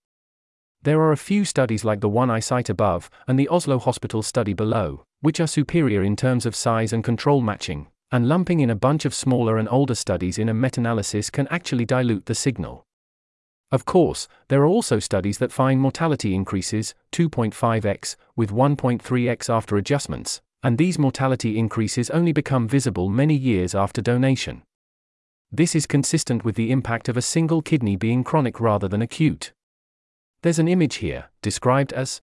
There 0.84 1.02
are 1.02 1.12
a 1.12 1.18
few 1.18 1.44
studies 1.44 1.84
like 1.84 2.00
the 2.00 2.08
one 2.08 2.32
I 2.32 2.40
cite 2.40 2.70
above, 2.70 3.10
and 3.28 3.38
the 3.38 3.50
Oslo 3.50 3.78
Hospital 3.78 4.24
study 4.24 4.54
below, 4.54 5.04
which 5.20 5.42
are 5.42 5.48
superior 5.48 6.02
in 6.04 6.16
terms 6.16 6.46
of 6.46 6.56
size 6.56 6.94
and 6.94 7.04
control 7.04 7.42
matching, 7.42 7.88
and 8.14 8.30
lumping 8.30 8.62
in 8.62 8.70
a 8.70 8.78
bunch 8.78 9.04
of 9.04 9.14
smaller 9.14 9.58
and 9.58 9.68
older 9.68 9.94
studies 9.94 10.38
in 10.38 10.48
a 10.48 10.54
meta 10.54 10.80
analysis 10.80 11.30
can 11.30 11.50
actually 11.50 11.84
dilute 11.84 12.28
the 12.28 12.34
signal. 12.34 12.86
Of 13.74 13.84
course, 13.84 14.30
there 14.48 14.62
are 14.62 14.68
also 14.68 15.00
studies 15.00 15.40
that 15.40 15.52
find 15.52 15.82
mortality 15.82 16.34
increases, 16.34 16.96
2.5x, 17.12 18.16
with 18.38 18.52
1.3x 18.52 19.54
after 19.54 19.76
adjustments, 19.76 20.40
and 20.64 20.78
these 20.78 20.98
mortality 20.98 21.60
increases 21.60 22.10
only 22.12 22.32
become 22.32 22.70
visible 22.70 23.10
many 23.10 23.36
years 23.36 23.76
after 23.76 24.02
donation. 24.02 24.62
This 25.58 25.74
is 25.74 25.88
consistent 25.88 26.44
with 26.44 26.56
the 26.56 26.70
impact 26.70 27.08
of 27.08 27.16
a 27.16 27.22
single 27.22 27.62
kidney 27.62 27.96
being 27.96 28.26
chronic 28.26 28.60
rather 28.60 28.90
than 28.90 29.02
acute. 29.02 29.54
There's 30.42 30.60
an 30.60 30.68
image 30.68 30.96
here, 30.96 31.30
described 31.42 31.94
as 31.94 32.20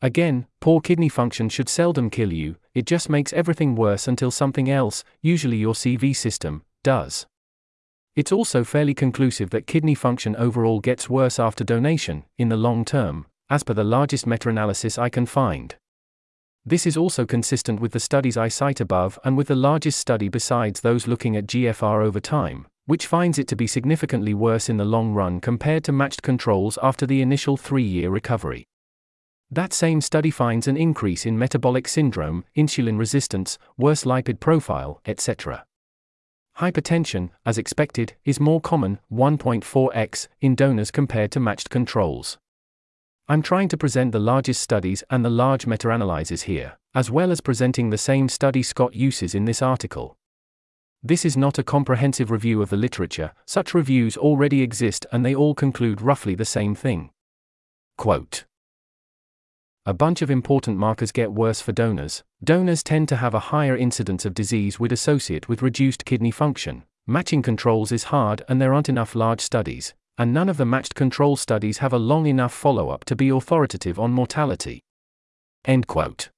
Again, 0.00 0.46
poor 0.60 0.80
kidney 0.80 1.08
function 1.08 1.48
should 1.48 1.68
seldom 1.68 2.10
kill 2.10 2.32
you, 2.32 2.54
it 2.74 2.86
just 2.86 3.10
makes 3.10 3.32
everything 3.32 3.74
worse 3.74 4.06
until 4.06 4.30
something 4.30 4.70
else, 4.70 5.02
usually 5.20 5.56
your 5.56 5.74
CV 5.74 6.14
system, 6.14 6.62
does. 6.84 7.26
It's 8.20 8.32
also 8.32 8.64
fairly 8.64 8.92
conclusive 8.92 9.48
that 9.48 9.66
kidney 9.66 9.94
function 9.94 10.36
overall 10.36 10.78
gets 10.80 11.08
worse 11.08 11.38
after 11.38 11.64
donation, 11.64 12.24
in 12.36 12.50
the 12.50 12.56
long 12.58 12.84
term, 12.84 13.24
as 13.48 13.62
per 13.62 13.72
the 13.72 13.82
largest 13.82 14.26
meta 14.26 14.50
analysis 14.50 14.98
I 14.98 15.08
can 15.08 15.24
find. 15.24 15.74
This 16.62 16.84
is 16.84 16.98
also 16.98 17.24
consistent 17.24 17.80
with 17.80 17.92
the 17.92 17.98
studies 17.98 18.36
I 18.36 18.48
cite 18.48 18.78
above 18.78 19.18
and 19.24 19.38
with 19.38 19.48
the 19.48 19.54
largest 19.54 19.98
study 19.98 20.28
besides 20.28 20.82
those 20.82 21.08
looking 21.08 21.34
at 21.34 21.46
GFR 21.46 22.04
over 22.04 22.20
time, 22.20 22.66
which 22.84 23.06
finds 23.06 23.38
it 23.38 23.48
to 23.48 23.56
be 23.56 23.66
significantly 23.66 24.34
worse 24.34 24.68
in 24.68 24.76
the 24.76 24.84
long 24.84 25.14
run 25.14 25.40
compared 25.40 25.82
to 25.84 25.92
matched 25.92 26.20
controls 26.20 26.78
after 26.82 27.06
the 27.06 27.22
initial 27.22 27.56
three 27.56 27.88
year 27.96 28.10
recovery. 28.10 28.66
That 29.50 29.72
same 29.72 30.02
study 30.02 30.30
finds 30.30 30.68
an 30.68 30.76
increase 30.76 31.24
in 31.24 31.38
metabolic 31.38 31.88
syndrome, 31.88 32.44
insulin 32.54 32.98
resistance, 32.98 33.56
worse 33.78 34.04
lipid 34.04 34.40
profile, 34.40 35.00
etc. 35.06 35.64
Hypertension, 36.60 37.30
as 37.46 37.56
expected, 37.56 38.16
is 38.26 38.38
more 38.38 38.60
common, 38.60 38.98
1.4x, 39.10 40.28
in 40.42 40.54
donors 40.54 40.90
compared 40.90 41.30
to 41.30 41.40
matched 41.40 41.70
controls. 41.70 42.36
I'm 43.28 43.40
trying 43.40 43.68
to 43.68 43.78
present 43.78 44.12
the 44.12 44.18
largest 44.18 44.60
studies 44.60 45.02
and 45.08 45.24
the 45.24 45.30
large 45.30 45.66
meta 45.66 45.88
analyses 45.88 46.42
here, 46.42 46.76
as 46.94 47.10
well 47.10 47.30
as 47.30 47.40
presenting 47.40 47.88
the 47.88 47.96
same 47.96 48.28
study 48.28 48.62
Scott 48.62 48.94
uses 48.94 49.34
in 49.34 49.46
this 49.46 49.62
article. 49.62 50.18
This 51.02 51.24
is 51.24 51.34
not 51.34 51.58
a 51.58 51.62
comprehensive 51.62 52.30
review 52.30 52.60
of 52.60 52.68
the 52.68 52.76
literature, 52.76 53.32
such 53.46 53.72
reviews 53.72 54.18
already 54.18 54.60
exist 54.60 55.06
and 55.10 55.24
they 55.24 55.34
all 55.34 55.54
conclude 55.54 56.02
roughly 56.02 56.34
the 56.34 56.44
same 56.44 56.74
thing. 56.74 57.08
Quote 57.96 58.44
a 59.86 59.94
bunch 59.94 60.20
of 60.20 60.30
important 60.30 60.76
markers 60.76 61.10
get 61.10 61.32
worse 61.32 61.62
for 61.62 61.72
donors. 61.72 62.22
Donors 62.44 62.82
tend 62.82 63.08
to 63.08 63.16
have 63.16 63.32
a 63.32 63.48
higher 63.50 63.74
incidence 63.74 64.26
of 64.26 64.34
disease 64.34 64.78
would 64.78 64.92
associate 64.92 65.48
with 65.48 65.62
reduced 65.62 66.04
kidney 66.04 66.30
function. 66.30 66.84
Matching 67.06 67.40
controls 67.40 67.90
is 67.90 68.04
hard 68.04 68.42
and 68.46 68.60
there 68.60 68.74
aren't 68.74 68.90
enough 68.90 69.14
large 69.14 69.40
studies, 69.40 69.94
and 70.18 70.34
none 70.34 70.50
of 70.50 70.58
the 70.58 70.66
matched 70.66 70.94
control 70.94 71.34
studies 71.34 71.78
have 71.78 71.94
a 71.94 71.98
long 71.98 72.26
enough 72.26 72.52
follow-up 72.52 73.06
to 73.06 73.16
be 73.16 73.30
authoritative 73.30 73.98
on 73.98 74.12
mortality. 74.12 74.82
End 75.64 75.86
quote. 75.86 76.28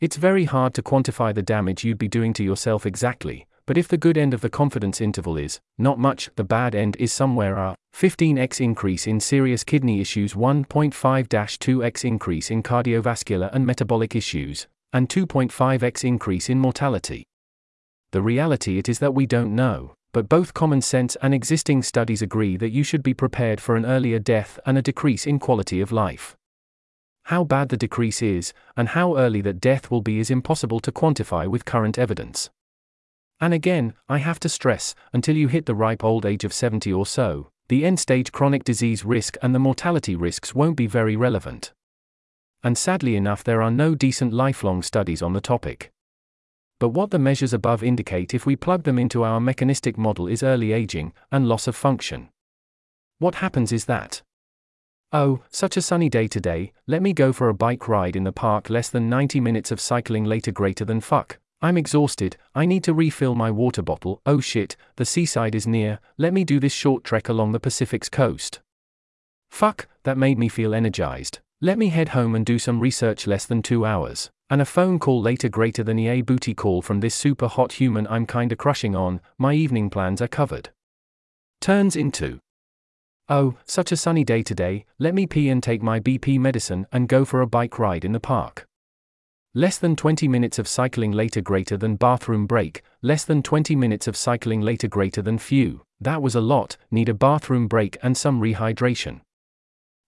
It's 0.00 0.16
very 0.16 0.44
hard 0.44 0.74
to 0.74 0.82
quantify 0.82 1.32
the 1.32 1.42
damage 1.42 1.84
you'd 1.84 1.96
be 1.96 2.08
doing 2.08 2.32
to 2.34 2.42
yourself 2.42 2.84
exactly, 2.86 3.46
but 3.66 3.78
if 3.78 3.88
the 3.88 3.96
good 3.96 4.18
end 4.18 4.34
of 4.34 4.42
the 4.42 4.50
confidence 4.50 5.00
interval 5.00 5.36
is 5.36 5.60
not 5.78 5.98
much, 5.98 6.30
the 6.36 6.44
bad 6.44 6.74
end 6.74 6.96
is 6.96 7.12
somewhere 7.12 7.56
a 7.56 7.74
15x 7.94 8.60
increase 8.60 9.06
in 9.06 9.20
serious 9.20 9.64
kidney 9.64 10.00
issues, 10.00 10.34
1.5-2x 10.34 12.04
increase 12.04 12.50
in 12.50 12.62
cardiovascular 12.62 13.48
and 13.52 13.66
metabolic 13.66 14.14
issues, 14.14 14.66
and 14.92 15.08
2.5x 15.08 16.04
increase 16.04 16.50
in 16.50 16.58
mortality. 16.58 17.24
The 18.12 18.22
reality 18.22 18.78
it 18.78 18.88
is 18.88 18.98
that 18.98 19.14
we 19.14 19.26
don't 19.26 19.54
know, 19.54 19.94
but 20.12 20.28
both 20.28 20.54
common 20.54 20.82
sense 20.82 21.16
and 21.22 21.34
existing 21.34 21.82
studies 21.82 22.22
agree 22.22 22.56
that 22.58 22.70
you 22.70 22.84
should 22.84 23.02
be 23.02 23.14
prepared 23.14 23.60
for 23.60 23.76
an 23.76 23.86
earlier 23.86 24.18
death 24.18 24.58
and 24.66 24.76
a 24.76 24.82
decrease 24.82 25.26
in 25.26 25.38
quality 25.38 25.80
of 25.80 25.90
life. 25.90 26.36
How 27.24 27.42
bad 27.42 27.70
the 27.70 27.76
decrease 27.76 28.20
is, 28.20 28.52
and 28.76 28.90
how 28.90 29.16
early 29.16 29.40
that 29.40 29.60
death 29.60 29.90
will 29.90 30.02
be 30.02 30.18
is 30.18 30.30
impossible 30.30 30.80
to 30.80 30.92
quantify 30.92 31.48
with 31.48 31.64
current 31.64 31.98
evidence. 31.98 32.50
And 33.44 33.52
again, 33.52 33.92
I 34.08 34.20
have 34.20 34.40
to 34.40 34.48
stress, 34.48 34.94
until 35.12 35.36
you 35.36 35.48
hit 35.48 35.66
the 35.66 35.74
ripe 35.74 36.02
old 36.02 36.24
age 36.24 36.44
of 36.44 36.54
70 36.54 36.90
or 36.90 37.04
so, 37.04 37.50
the 37.68 37.84
end 37.84 38.00
stage 38.00 38.32
chronic 38.32 38.64
disease 38.64 39.04
risk 39.04 39.36
and 39.42 39.54
the 39.54 39.58
mortality 39.58 40.16
risks 40.16 40.54
won't 40.54 40.78
be 40.78 40.86
very 40.86 41.14
relevant. 41.14 41.74
And 42.62 42.78
sadly 42.78 43.16
enough, 43.16 43.44
there 43.44 43.60
are 43.60 43.70
no 43.70 43.94
decent 43.94 44.32
lifelong 44.32 44.80
studies 44.80 45.20
on 45.20 45.34
the 45.34 45.42
topic. 45.42 45.92
But 46.80 46.94
what 46.96 47.10
the 47.10 47.18
measures 47.18 47.52
above 47.52 47.82
indicate 47.82 48.32
if 48.32 48.46
we 48.46 48.56
plug 48.56 48.84
them 48.84 48.98
into 48.98 49.24
our 49.24 49.40
mechanistic 49.40 49.98
model 49.98 50.26
is 50.26 50.42
early 50.42 50.72
aging 50.72 51.12
and 51.30 51.46
loss 51.46 51.66
of 51.66 51.76
function. 51.76 52.30
What 53.18 53.34
happens 53.34 53.72
is 53.72 53.84
that 53.84 54.22
Oh, 55.12 55.42
such 55.50 55.76
a 55.76 55.82
sunny 55.82 56.08
day 56.08 56.28
today, 56.28 56.72
let 56.86 57.02
me 57.02 57.12
go 57.12 57.30
for 57.30 57.50
a 57.50 57.54
bike 57.54 57.88
ride 57.88 58.16
in 58.16 58.24
the 58.24 58.32
park 58.32 58.70
less 58.70 58.88
than 58.88 59.10
90 59.10 59.38
minutes 59.38 59.70
of 59.70 59.82
cycling 59.82 60.24
later 60.24 60.50
greater 60.50 60.86
than 60.86 61.02
fuck. 61.02 61.38
I'm 61.62 61.76
exhausted, 61.76 62.36
I 62.54 62.66
need 62.66 62.84
to 62.84 62.94
refill 62.94 63.34
my 63.34 63.50
water 63.50 63.82
bottle. 63.82 64.20
Oh 64.26 64.40
shit, 64.40 64.76
the 64.96 65.04
seaside 65.04 65.54
is 65.54 65.66
near, 65.66 66.00
let 66.18 66.32
me 66.32 66.44
do 66.44 66.60
this 66.60 66.72
short 66.72 67.04
trek 67.04 67.28
along 67.28 67.52
the 67.52 67.60
Pacific's 67.60 68.08
coast. 68.08 68.60
Fuck, 69.50 69.88
that 70.02 70.18
made 70.18 70.38
me 70.38 70.48
feel 70.48 70.74
energized. 70.74 71.38
Let 71.60 71.78
me 71.78 71.88
head 71.88 72.10
home 72.10 72.34
and 72.34 72.44
do 72.44 72.58
some 72.58 72.80
research 72.80 73.26
less 73.26 73.46
than 73.46 73.62
two 73.62 73.86
hours. 73.86 74.30
And 74.50 74.60
a 74.60 74.66
phone 74.66 74.98
call 74.98 75.22
later 75.22 75.48
greater 75.48 75.82
than 75.82 75.98
a 75.98 76.20
booty 76.20 76.54
call 76.54 76.82
from 76.82 77.00
this 77.00 77.14
super 77.14 77.48
hot 77.48 77.72
human 77.72 78.06
I'm 78.08 78.26
kinda 78.26 78.56
crushing 78.56 78.94
on, 78.94 79.20
my 79.38 79.54
evening 79.54 79.88
plans 79.88 80.20
are 80.20 80.28
covered. 80.28 80.70
Turns 81.60 81.96
into 81.96 82.40
Oh, 83.28 83.56
such 83.64 83.90
a 83.90 83.96
sunny 83.96 84.22
day 84.22 84.42
today, 84.42 84.84
let 84.98 85.14
me 85.14 85.26
pee 85.26 85.48
and 85.48 85.62
take 85.62 85.82
my 85.82 85.98
BP 85.98 86.38
medicine 86.38 86.86
and 86.92 87.08
go 87.08 87.24
for 87.24 87.40
a 87.40 87.46
bike 87.46 87.78
ride 87.78 88.04
in 88.04 88.12
the 88.12 88.20
park. 88.20 88.66
Less 89.56 89.78
than 89.78 89.94
20 89.94 90.26
minutes 90.26 90.58
of 90.58 90.66
cycling 90.66 91.12
later 91.12 91.40
greater 91.40 91.76
than 91.76 91.94
bathroom 91.94 92.44
break, 92.44 92.82
less 93.02 93.24
than 93.24 93.40
20 93.40 93.76
minutes 93.76 94.08
of 94.08 94.16
cycling 94.16 94.60
later 94.60 94.88
greater 94.88 95.22
than 95.22 95.38
few, 95.38 95.82
that 96.00 96.20
was 96.20 96.34
a 96.34 96.40
lot, 96.40 96.76
need 96.90 97.08
a 97.08 97.14
bathroom 97.14 97.68
break 97.68 97.96
and 98.02 98.16
some 98.16 98.40
rehydration. 98.40 99.20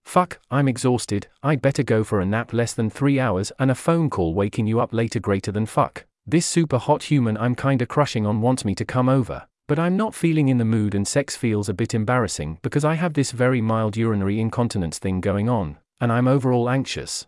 Fuck, 0.03 0.41
I'm 0.51 0.67
exhausted, 0.67 1.27
I'd 1.41 1.61
better 1.61 1.81
go 1.81 2.03
for 2.03 2.19
a 2.19 2.25
nap 2.25 2.51
less 2.51 2.73
than 2.73 2.89
3 2.89 3.21
hours 3.21 3.53
and 3.57 3.71
a 3.71 3.75
phone 3.75 4.09
call 4.09 4.33
waking 4.33 4.67
you 4.67 4.81
up 4.81 4.91
later 4.91 5.21
greater 5.21 5.53
than 5.53 5.65
fuck. 5.65 6.05
This 6.25 6.45
super 6.45 6.77
hot 6.77 7.03
human 7.03 7.37
I'm 7.37 7.55
kinda 7.55 7.85
crushing 7.85 8.25
on 8.25 8.41
wants 8.41 8.65
me 8.65 8.75
to 8.75 8.83
come 8.83 9.07
over, 9.07 9.47
but 9.65 9.79
I'm 9.79 9.95
not 9.95 10.13
feeling 10.13 10.49
in 10.49 10.57
the 10.57 10.65
mood 10.65 10.93
and 10.93 11.07
sex 11.07 11.37
feels 11.37 11.69
a 11.69 11.73
bit 11.73 11.93
embarrassing 11.93 12.59
because 12.63 12.83
I 12.83 12.95
have 12.95 13.13
this 13.13 13.31
very 13.31 13.61
mild 13.61 13.95
urinary 13.95 14.41
incontinence 14.41 14.99
thing 14.99 15.21
going 15.21 15.47
on, 15.47 15.77
and 16.01 16.11
I'm 16.11 16.27
overall 16.27 16.69
anxious. 16.69 17.27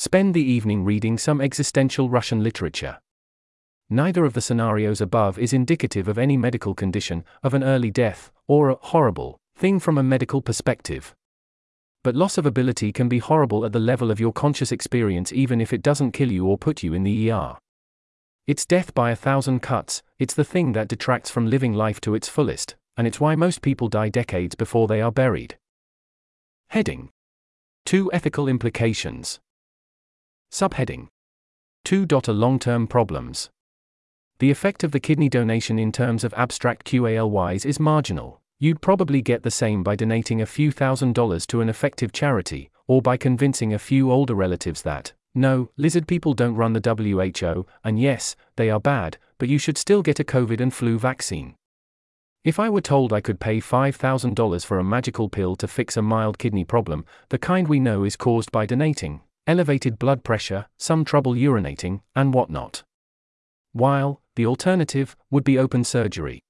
Spend 0.00 0.32
the 0.32 0.44
evening 0.44 0.84
reading 0.84 1.18
some 1.18 1.40
existential 1.40 2.08
Russian 2.08 2.40
literature. 2.40 3.00
Neither 3.90 4.24
of 4.24 4.32
the 4.32 4.40
scenarios 4.40 5.00
above 5.00 5.40
is 5.40 5.52
indicative 5.52 6.06
of 6.06 6.18
any 6.18 6.36
medical 6.36 6.72
condition, 6.72 7.24
of 7.42 7.52
an 7.52 7.64
early 7.64 7.90
death, 7.90 8.30
or 8.46 8.68
a 8.68 8.78
horrible 8.80 9.40
thing 9.56 9.80
from 9.80 9.98
a 9.98 10.04
medical 10.04 10.40
perspective. 10.40 11.16
But 12.04 12.14
loss 12.14 12.38
of 12.38 12.46
ability 12.46 12.92
can 12.92 13.08
be 13.08 13.18
horrible 13.18 13.64
at 13.64 13.72
the 13.72 13.80
level 13.80 14.12
of 14.12 14.20
your 14.20 14.32
conscious 14.32 14.70
experience 14.70 15.32
even 15.32 15.60
if 15.60 15.72
it 15.72 15.82
doesn't 15.82 16.12
kill 16.12 16.30
you 16.30 16.46
or 16.46 16.56
put 16.56 16.84
you 16.84 16.94
in 16.94 17.02
the 17.02 17.32
ER. 17.32 17.56
It's 18.46 18.64
death 18.64 18.94
by 18.94 19.10
a 19.10 19.16
thousand 19.16 19.62
cuts, 19.62 20.04
it's 20.20 20.34
the 20.34 20.44
thing 20.44 20.74
that 20.74 20.86
detracts 20.86 21.28
from 21.28 21.50
living 21.50 21.72
life 21.72 22.00
to 22.02 22.14
its 22.14 22.28
fullest, 22.28 22.76
and 22.96 23.08
it's 23.08 23.18
why 23.18 23.34
most 23.34 23.62
people 23.62 23.88
die 23.88 24.10
decades 24.10 24.54
before 24.54 24.86
they 24.86 25.02
are 25.02 25.10
buried. 25.10 25.58
Heading 26.68 27.10
2 27.86 28.12
Ethical 28.12 28.46
Implications 28.46 29.40
Subheading 30.50 31.08
2. 31.84 32.06
Long 32.28 32.58
term 32.58 32.86
problems. 32.86 33.50
The 34.38 34.50
effect 34.50 34.82
of 34.82 34.92
the 34.92 35.00
kidney 35.00 35.28
donation 35.28 35.78
in 35.78 35.92
terms 35.92 36.24
of 36.24 36.32
abstract 36.34 36.86
QALYs 36.86 37.66
is 37.66 37.78
marginal. 37.78 38.40
You'd 38.58 38.80
probably 38.80 39.20
get 39.20 39.42
the 39.42 39.50
same 39.50 39.82
by 39.82 39.94
donating 39.94 40.40
a 40.40 40.46
few 40.46 40.72
thousand 40.72 41.14
dollars 41.14 41.46
to 41.48 41.60
an 41.60 41.68
effective 41.68 42.12
charity, 42.12 42.70
or 42.86 43.02
by 43.02 43.16
convincing 43.16 43.74
a 43.74 43.78
few 43.78 44.10
older 44.10 44.34
relatives 44.34 44.82
that, 44.82 45.12
no, 45.34 45.70
lizard 45.76 46.08
people 46.08 46.34
don't 46.34 46.56
run 46.56 46.72
the 46.72 46.80
WHO, 46.80 47.66
and 47.84 48.00
yes, 48.00 48.34
they 48.56 48.70
are 48.70 48.80
bad, 48.80 49.18
but 49.38 49.48
you 49.48 49.58
should 49.58 49.78
still 49.78 50.02
get 50.02 50.18
a 50.18 50.24
COVID 50.24 50.60
and 50.60 50.72
flu 50.72 50.98
vaccine. 50.98 51.54
If 52.42 52.58
I 52.58 52.70
were 52.70 52.80
told 52.80 53.12
I 53.12 53.20
could 53.20 53.38
pay 53.38 53.60
$5,000 53.60 54.64
for 54.64 54.78
a 54.78 54.84
magical 54.84 55.28
pill 55.28 55.54
to 55.56 55.68
fix 55.68 55.96
a 55.96 56.02
mild 56.02 56.38
kidney 56.38 56.64
problem, 56.64 57.04
the 57.28 57.38
kind 57.38 57.68
we 57.68 57.78
know 57.78 58.04
is 58.04 58.16
caused 58.16 58.50
by 58.50 58.64
donating, 58.66 59.20
elevated 59.48 59.98
blood 59.98 60.22
pressure, 60.22 60.66
some 60.76 61.06
trouble 61.06 61.32
urinating, 61.32 62.02
and 62.14 62.34
whatnot. 62.34 62.82
While, 63.72 64.20
the 64.36 64.44
alternative, 64.44 65.16
would 65.30 65.42
be 65.42 65.58
open 65.58 65.84
surgery. 65.84 66.42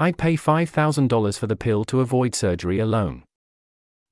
I'd 0.00 0.18
pay 0.18 0.34
$5,000 0.34 1.38
for 1.38 1.46
the 1.46 1.56
pill 1.56 1.84
to 1.84 2.00
avoid 2.00 2.34
surgery 2.34 2.80
alone. 2.80 3.22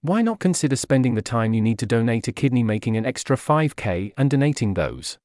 Why 0.03 0.23
not 0.23 0.39
consider 0.39 0.77
spending 0.77 1.17
the 1.17 1.23
time 1.23 1.53
you 1.53 1.61
need 1.61 1.81
to 1.81 1.87
donate 1.87 2.29
a 2.29 2.33
kidney 2.33 2.63
making 2.63 2.97
an 2.97 3.05
extra 3.05 3.37
5k 3.37 4.13
and 4.17 4.31
donating 4.31 4.75
those? 4.75 5.19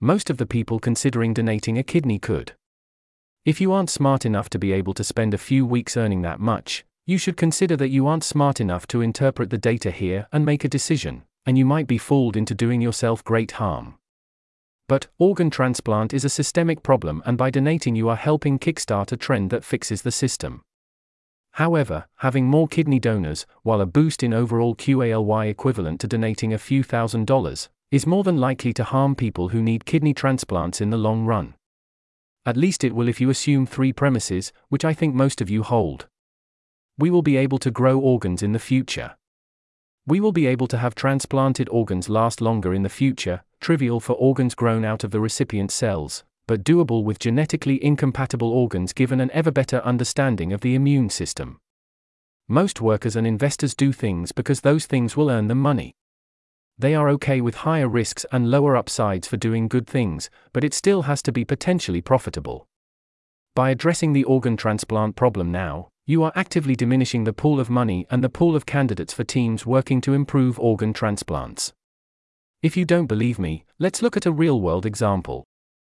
Most 0.00 0.30
of 0.30 0.38
the 0.38 0.46
people 0.46 0.78
considering 0.78 1.34
donating 1.34 1.76
a 1.76 1.82
kidney 1.82 2.18
could. 2.18 2.52
If 3.44 3.60
you 3.60 3.72
aren't 3.72 3.90
smart 3.90 4.24
enough 4.24 4.48
to 4.50 4.58
be 4.58 4.72
able 4.72 4.94
to 4.94 5.04
spend 5.04 5.34
a 5.34 5.38
few 5.38 5.66
weeks 5.66 5.98
earning 5.98 6.22
that 6.22 6.40
much, 6.40 6.86
you 7.06 7.18
should 7.18 7.36
consider 7.36 7.76
that 7.76 7.88
you 7.90 8.06
aren't 8.06 8.24
smart 8.24 8.58
enough 8.58 8.86
to 8.86 9.02
interpret 9.02 9.50
the 9.50 9.58
data 9.58 9.90
here 9.90 10.28
and 10.32 10.46
make 10.46 10.64
a 10.64 10.68
decision 10.68 11.24
and 11.46 11.56
you 11.56 11.64
might 11.64 11.86
be 11.86 11.98
fooled 11.98 12.36
into 12.36 12.54
doing 12.54 12.80
yourself 12.80 13.24
great 13.24 13.52
harm. 13.52 13.94
But, 14.88 15.06
organ 15.18 15.50
transplant 15.50 16.12
is 16.12 16.24
a 16.24 16.28
systemic 16.28 16.82
problem, 16.82 17.22
and 17.24 17.38
by 17.38 17.50
donating, 17.50 17.94
you 17.94 18.08
are 18.08 18.16
helping 18.16 18.58
kickstart 18.58 19.12
a 19.12 19.16
trend 19.16 19.50
that 19.50 19.64
fixes 19.64 20.02
the 20.02 20.10
system. 20.10 20.62
However, 21.52 22.06
having 22.16 22.46
more 22.46 22.68
kidney 22.68 22.98
donors, 22.98 23.46
while 23.62 23.80
a 23.80 23.86
boost 23.86 24.22
in 24.22 24.32
overall 24.32 24.74
QALY 24.74 25.48
equivalent 25.48 26.00
to 26.00 26.08
donating 26.08 26.52
a 26.52 26.58
few 26.58 26.82
thousand 26.82 27.26
dollars, 27.26 27.68
is 27.90 28.06
more 28.06 28.22
than 28.22 28.36
likely 28.36 28.72
to 28.72 28.84
harm 28.84 29.14
people 29.14 29.48
who 29.48 29.62
need 29.62 29.84
kidney 29.84 30.14
transplants 30.14 30.80
in 30.80 30.90
the 30.90 30.96
long 30.96 31.24
run. 31.24 31.54
At 32.46 32.56
least 32.56 32.84
it 32.84 32.94
will 32.94 33.08
if 33.08 33.20
you 33.20 33.30
assume 33.30 33.66
three 33.66 33.92
premises, 33.92 34.52
which 34.68 34.84
I 34.84 34.94
think 34.94 35.14
most 35.14 35.40
of 35.40 35.50
you 35.50 35.62
hold. 35.62 36.06
We 36.98 37.10
will 37.10 37.22
be 37.22 37.36
able 37.36 37.58
to 37.58 37.70
grow 37.70 37.98
organs 37.98 38.42
in 38.42 38.52
the 38.52 38.58
future. 38.58 39.16
We 40.10 40.18
will 40.18 40.32
be 40.32 40.48
able 40.48 40.66
to 40.66 40.78
have 40.78 40.96
transplanted 40.96 41.68
organs 41.68 42.08
last 42.08 42.40
longer 42.40 42.74
in 42.74 42.82
the 42.82 42.88
future, 42.88 43.44
trivial 43.60 44.00
for 44.00 44.14
organs 44.14 44.56
grown 44.56 44.84
out 44.84 45.04
of 45.04 45.12
the 45.12 45.20
recipient 45.20 45.70
cells, 45.70 46.24
but 46.48 46.64
doable 46.64 47.04
with 47.04 47.20
genetically 47.20 47.78
incompatible 47.84 48.50
organs 48.50 48.92
given 48.92 49.20
an 49.20 49.30
ever 49.30 49.52
better 49.52 49.80
understanding 49.82 50.52
of 50.52 50.62
the 50.62 50.74
immune 50.74 51.10
system. 51.10 51.60
Most 52.48 52.80
workers 52.80 53.14
and 53.14 53.24
investors 53.24 53.72
do 53.72 53.92
things 53.92 54.32
because 54.32 54.62
those 54.62 54.84
things 54.84 55.16
will 55.16 55.30
earn 55.30 55.46
them 55.46 55.60
money. 55.60 55.94
They 56.76 56.96
are 56.96 57.08
okay 57.10 57.40
with 57.40 57.62
higher 57.62 57.88
risks 57.88 58.26
and 58.32 58.50
lower 58.50 58.76
upsides 58.76 59.28
for 59.28 59.36
doing 59.36 59.68
good 59.68 59.86
things, 59.86 60.28
but 60.52 60.64
it 60.64 60.74
still 60.74 61.02
has 61.02 61.22
to 61.22 61.30
be 61.30 61.44
potentially 61.44 62.00
profitable. 62.00 62.66
By 63.54 63.70
addressing 63.70 64.12
the 64.12 64.24
organ 64.24 64.56
transplant 64.56 65.14
problem 65.14 65.52
now, 65.52 65.89
you 66.06 66.22
are 66.22 66.32
actively 66.34 66.74
diminishing 66.74 67.24
the 67.24 67.32
pool 67.32 67.60
of 67.60 67.70
money 67.70 68.06
and 68.10 68.24
the 68.24 68.28
pool 68.28 68.56
of 68.56 68.66
candidates 68.66 69.12
for 69.12 69.24
teams 69.24 69.64
working 69.64 70.00
to 70.00 70.14
improve 70.14 70.58
organ 70.58 70.92
transplants. 70.92 71.72
If 72.62 72.76
you 72.76 72.84
don't 72.84 73.06
believe 73.06 73.38
me, 73.38 73.64
let's 73.78 74.02
look 74.02 74.16
at 74.16 74.26
a 74.26 74.32
real 74.32 74.60
world 74.60 74.84
example. 74.84 75.44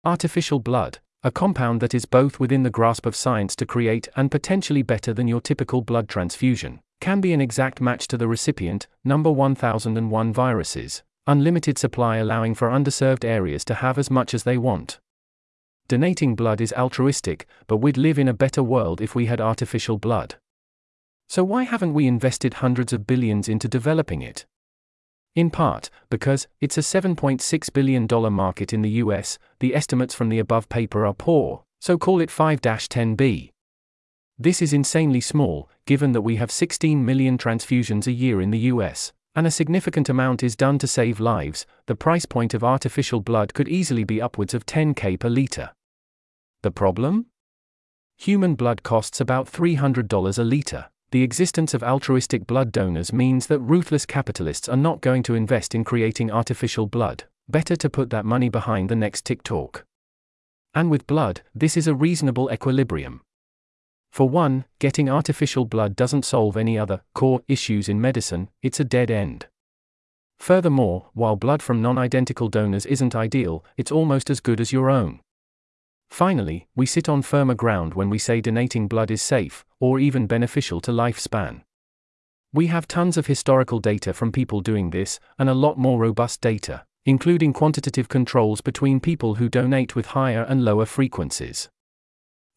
Artificial 0.04 0.60
blood, 0.60 0.98
a 1.22 1.30
compound 1.30 1.80
that 1.80 1.94
is 1.94 2.04
both 2.06 2.40
within 2.40 2.62
the 2.62 2.70
grasp 2.70 3.06
of 3.06 3.16
science 3.16 3.54
to 3.56 3.66
create 3.66 4.08
and 4.16 4.30
potentially 4.30 4.82
better 4.82 5.12
than 5.12 5.28
your 5.28 5.40
typical 5.40 5.82
blood 5.82 6.08
transfusion, 6.08 6.80
can 7.00 7.20
be 7.20 7.32
an 7.32 7.40
exact 7.40 7.80
match 7.80 8.06
to 8.08 8.16
the 8.16 8.28
recipient, 8.28 8.86
number 9.04 9.30
1001 9.30 10.32
viruses, 10.32 11.02
unlimited 11.26 11.78
supply 11.78 12.16
allowing 12.16 12.54
for 12.54 12.68
underserved 12.68 13.24
areas 13.24 13.64
to 13.64 13.74
have 13.74 13.98
as 13.98 14.10
much 14.10 14.32
as 14.32 14.44
they 14.44 14.56
want. 14.56 14.98
Donating 15.90 16.36
blood 16.36 16.60
is 16.60 16.72
altruistic, 16.74 17.48
but 17.66 17.78
we'd 17.78 17.96
live 17.96 18.16
in 18.16 18.28
a 18.28 18.32
better 18.32 18.62
world 18.62 19.00
if 19.00 19.16
we 19.16 19.26
had 19.26 19.40
artificial 19.40 19.98
blood. 19.98 20.36
So 21.28 21.42
why 21.42 21.64
haven't 21.64 21.94
we 21.94 22.06
invested 22.06 22.54
hundreds 22.54 22.92
of 22.92 23.08
billions 23.08 23.48
into 23.48 23.66
developing 23.66 24.22
it? 24.22 24.46
In 25.34 25.50
part, 25.50 25.90
because 26.08 26.46
it's 26.60 26.78
a 26.78 26.82
$7.6 26.82 27.72
billion 27.72 28.06
market 28.32 28.72
in 28.72 28.82
the 28.82 29.02
US, 29.02 29.36
the 29.58 29.74
estimates 29.74 30.14
from 30.14 30.28
the 30.28 30.38
above 30.38 30.68
paper 30.68 31.04
are 31.04 31.12
poor, 31.12 31.64
so 31.80 31.98
call 31.98 32.20
it 32.20 32.30
5 32.30 32.60
10B. 32.60 33.50
This 34.38 34.62
is 34.62 34.72
insanely 34.72 35.20
small, 35.20 35.68
given 35.86 36.12
that 36.12 36.22
we 36.22 36.36
have 36.36 36.52
16 36.52 37.04
million 37.04 37.36
transfusions 37.36 38.06
a 38.06 38.12
year 38.12 38.40
in 38.40 38.52
the 38.52 38.70
US, 38.70 39.12
and 39.34 39.44
a 39.44 39.50
significant 39.50 40.08
amount 40.08 40.44
is 40.44 40.54
done 40.54 40.78
to 40.78 40.86
save 40.86 41.18
lives. 41.18 41.66
The 41.86 41.96
price 41.96 42.26
point 42.26 42.54
of 42.54 42.62
artificial 42.62 43.18
blood 43.18 43.54
could 43.54 43.66
easily 43.66 44.04
be 44.04 44.22
upwards 44.22 44.54
of 44.54 44.66
10k 44.66 45.18
per 45.18 45.28
litre. 45.28 45.70
The 46.62 46.70
problem? 46.70 47.26
Human 48.18 48.54
blood 48.54 48.82
costs 48.82 49.18
about 49.18 49.50
$300 49.50 50.38
a 50.38 50.44
litre. 50.44 50.90
The 51.10 51.22
existence 51.22 51.72
of 51.72 51.82
altruistic 51.82 52.46
blood 52.46 52.70
donors 52.70 53.14
means 53.14 53.46
that 53.46 53.60
ruthless 53.60 54.04
capitalists 54.04 54.68
are 54.68 54.76
not 54.76 55.00
going 55.00 55.22
to 55.24 55.34
invest 55.34 55.74
in 55.74 55.84
creating 55.84 56.30
artificial 56.30 56.86
blood. 56.86 57.24
Better 57.48 57.76
to 57.76 57.88
put 57.88 58.10
that 58.10 58.26
money 58.26 58.50
behind 58.50 58.90
the 58.90 58.94
next 58.94 59.24
TikTok. 59.24 59.86
And 60.74 60.90
with 60.90 61.06
blood, 61.06 61.40
this 61.54 61.78
is 61.78 61.88
a 61.88 61.94
reasonable 61.94 62.52
equilibrium. 62.52 63.22
For 64.12 64.28
one, 64.28 64.66
getting 64.78 65.08
artificial 65.08 65.64
blood 65.64 65.96
doesn't 65.96 66.26
solve 66.26 66.56
any 66.56 66.78
other 66.78 67.02
core 67.14 67.40
issues 67.48 67.88
in 67.88 68.00
medicine, 68.00 68.50
it's 68.62 68.80
a 68.80 68.84
dead 68.84 69.10
end. 69.10 69.46
Furthermore, 70.38 71.08
while 71.14 71.36
blood 71.36 71.62
from 71.62 71.80
non 71.80 71.96
identical 71.96 72.48
donors 72.48 72.84
isn't 72.86 73.16
ideal, 73.16 73.64
it's 73.76 73.90
almost 73.90 74.28
as 74.28 74.40
good 74.40 74.60
as 74.60 74.72
your 74.72 74.90
own. 74.90 75.20
Finally, 76.10 76.66
we 76.74 76.84
sit 76.84 77.08
on 77.08 77.22
firmer 77.22 77.54
ground 77.54 77.94
when 77.94 78.10
we 78.10 78.18
say 78.18 78.40
donating 78.40 78.88
blood 78.88 79.10
is 79.10 79.22
safe, 79.22 79.64
or 79.78 79.98
even 79.98 80.26
beneficial 80.26 80.80
to 80.80 80.90
lifespan. 80.90 81.62
We 82.52 82.66
have 82.66 82.88
tons 82.88 83.16
of 83.16 83.26
historical 83.26 83.78
data 83.78 84.12
from 84.12 84.32
people 84.32 84.60
doing 84.60 84.90
this, 84.90 85.20
and 85.38 85.48
a 85.48 85.54
lot 85.54 85.78
more 85.78 86.00
robust 86.00 86.40
data, 86.40 86.84
including 87.06 87.52
quantitative 87.52 88.08
controls 88.08 88.60
between 88.60 89.00
people 89.00 89.36
who 89.36 89.48
donate 89.48 89.94
with 89.94 90.06
higher 90.06 90.42
and 90.42 90.64
lower 90.64 90.84
frequencies. 90.84 91.68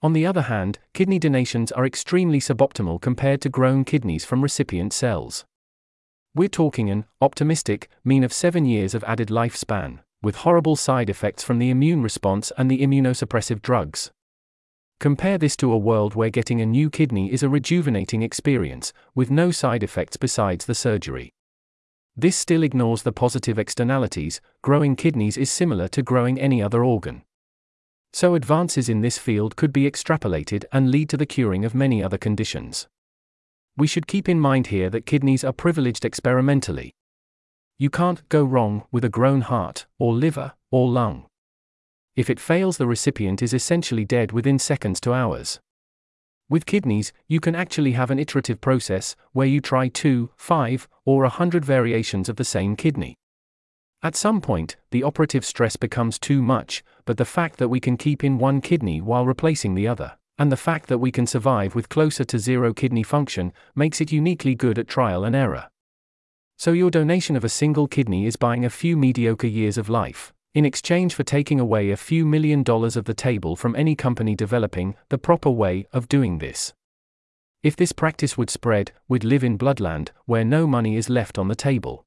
On 0.02 0.14
the 0.14 0.26
other 0.26 0.42
hand, 0.42 0.80
kidney 0.94 1.20
donations 1.20 1.72
are 1.72 1.86
extremely 1.86 2.40
suboptimal 2.40 3.00
compared 3.00 3.40
to 3.42 3.50
grown 3.50 3.86
kidneys 3.86 4.26
from 4.26 4.42
recipient 4.42 4.92
cells. 4.92 5.46
We're 6.36 6.50
talking 6.50 6.90
an 6.90 7.06
optimistic 7.22 7.88
mean 8.04 8.24
of 8.24 8.34
7 8.34 8.66
years 8.66 8.96
of 8.96 9.04
added 9.06 9.30
lifespan, 9.30 10.00
with 10.24 10.38
horrible 10.38 10.76
side 10.76 11.10
effects 11.10 11.44
from 11.44 11.60
the 11.60 11.70
immune 11.70 12.02
response 12.02 12.52
and 12.58 12.72
the 12.72 12.80
immunosuppressive 12.82 13.62
drugs. 13.62 14.10
Compare 15.00 15.38
this 15.38 15.58
to 15.58 15.72
a 15.74 15.78
world 15.78 16.16
where 16.16 16.30
getting 16.30 16.62
a 16.62 16.66
new 16.66 16.90
kidney 16.90 17.32
is 17.32 17.44
a 17.44 17.50
rejuvenating 17.50 18.24
experience, 18.24 18.94
with 19.14 19.30
no 19.30 19.52
side 19.52 19.84
effects 19.84 20.16
besides 20.16 20.66
the 20.66 20.74
surgery. 20.74 21.34
This 22.16 22.38
still 22.38 22.64
ignores 22.64 23.04
the 23.04 23.12
positive 23.12 23.60
externalities, 23.60 24.40
growing 24.62 24.96
kidneys 24.96 25.36
is 25.36 25.52
similar 25.52 25.90
to 25.90 26.02
growing 26.02 26.40
any 26.40 26.62
other 26.62 26.86
organ. 26.86 27.24
So, 28.14 28.36
advances 28.36 28.88
in 28.88 29.02
this 29.02 29.18
field 29.18 29.56
could 29.58 29.74
be 29.74 29.90
extrapolated 29.90 30.64
and 30.72 30.90
lead 30.90 31.10
to 31.10 31.18
the 31.18 31.26
curing 31.26 31.66
of 31.66 31.76
many 31.76 32.02
other 32.02 32.18
conditions. 32.18 32.88
We 33.76 33.88
should 33.88 34.08
keep 34.08 34.30
in 34.30 34.40
mind 34.40 34.68
here 34.68 34.90
that 34.92 35.08
kidneys 35.08 35.44
are 35.44 35.52
privileged 35.52 36.06
experimentally, 36.06 36.94
you 37.78 37.90
can't 37.90 38.28
go 38.30 38.44
wrong 38.44 38.84
with 38.92 39.04
a 39.04 39.10
grown 39.10 39.42
heart, 39.42 39.86
or 40.00 40.14
liver, 40.14 40.54
or 40.72 40.88
lung. 40.88 41.26
If 42.16 42.30
it 42.30 42.40
fails, 42.40 42.78
the 42.78 42.88
recipient 42.88 43.42
is 43.42 43.54
essentially 43.54 44.06
dead 44.06 44.32
within 44.32 44.60
seconds 44.60 45.00
to 45.02 45.14
hours. 45.14 45.60
With 46.50 46.66
kidneys, 46.66 47.12
you 47.28 47.40
can 47.40 47.56
actually 47.56 47.94
have 47.94 48.12
an 48.12 48.20
iterative 48.20 48.62
process 48.62 49.16
where 49.32 49.48
you 49.48 49.60
try 49.60 49.88
two, 49.88 50.30
five, 50.36 50.88
or 51.06 51.24
a 51.24 51.30
hundred 51.30 51.66
variations 51.66 52.30
of 52.30 52.36
the 52.36 52.44
same 52.44 52.76
kidney. 52.76 53.16
At 54.04 54.16
some 54.16 54.42
point, 54.42 54.76
the 54.92 55.02
operative 55.02 55.46
stress 55.46 55.76
becomes 55.76 56.20
too 56.20 56.42
much, 56.42 56.84
but 57.06 57.18
the 57.18 57.26
fact 57.26 57.58
that 57.58 57.70
we 57.70 57.80
can 57.80 57.98
keep 57.98 58.24
in 58.24 58.38
one 58.38 58.62
kidney 58.62 59.02
while 59.02 59.26
replacing 59.26 59.74
the 59.74 59.88
other, 59.88 60.18
and 60.38 60.52
the 60.52 60.58
fact 60.58 60.90
that 60.90 61.00
we 61.00 61.12
can 61.12 61.26
survive 61.26 61.74
with 61.74 61.90
closer 61.90 62.26
to 62.26 62.38
zero 62.38 62.74
kidney 62.74 63.04
function, 63.04 63.54
makes 63.76 64.02
it 64.02 64.12
uniquely 64.12 64.54
good 64.54 64.78
at 64.78 64.88
trial 64.88 65.24
and 65.24 65.36
error. 65.36 65.70
So 66.58 66.72
your 66.72 66.92
donation 66.92 67.36
of 67.36 67.44
a 67.44 67.50
single 67.50 67.88
kidney 67.88 68.26
is 68.26 68.36
buying 68.36 68.64
a 68.64 68.70
few 68.70 68.96
mediocre 68.96 69.48
years 69.48 69.78
of 69.78 69.90
life, 69.90 70.34
in 70.54 70.66
exchange 70.66 71.14
for 71.14 71.24
taking 71.24 71.60
away 71.60 71.90
a 71.90 71.98
few 71.98 72.26
million 72.26 72.64
dollars 72.64 72.96
of 72.96 73.06
the 73.06 73.14
table 73.14 73.56
from 73.56 73.76
any 73.76 73.96
company 73.96 74.36
developing 74.36 74.96
the 75.10 75.18
proper 75.18 75.50
way 75.50 75.88
of 75.92 76.08
doing 76.08 76.38
this. 76.38 76.74
If 77.64 77.76
this 77.76 77.92
practice 77.92 78.38
would 78.38 78.50
spread, 78.50 78.92
we'd 79.08 79.24
live 79.24 79.44
in 79.44 79.58
bloodland, 79.58 80.10
where 80.26 80.44
no 80.44 80.68
money 80.68 80.96
is 80.96 81.10
left 81.10 81.38
on 81.38 81.48
the 81.48 81.56
table. 81.56 82.06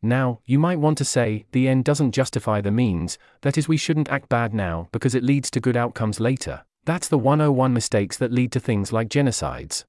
Now, 0.00 0.40
you 0.44 0.58
might 0.58 0.80
want 0.80 0.98
to 0.98 1.04
say, 1.04 1.44
the 1.52 1.68
end 1.68 1.84
doesn't 1.84 2.12
justify 2.12 2.60
the 2.60 2.72
means, 2.72 3.18
that 3.42 3.56
is, 3.56 3.68
we 3.68 3.76
shouldn't 3.76 4.08
act 4.08 4.28
bad 4.28 4.52
now 4.52 4.88
because 4.90 5.14
it 5.14 5.22
leads 5.22 5.50
to 5.52 5.60
good 5.60 5.76
outcomes 5.76 6.18
later. 6.18 6.64
That's 6.84 7.06
the 7.06 7.18
101 7.18 7.72
mistakes 7.72 8.16
that 8.16 8.32
lead 8.32 8.50
to 8.52 8.60
things 8.60 8.92
like 8.92 9.08
genocides. 9.08 9.84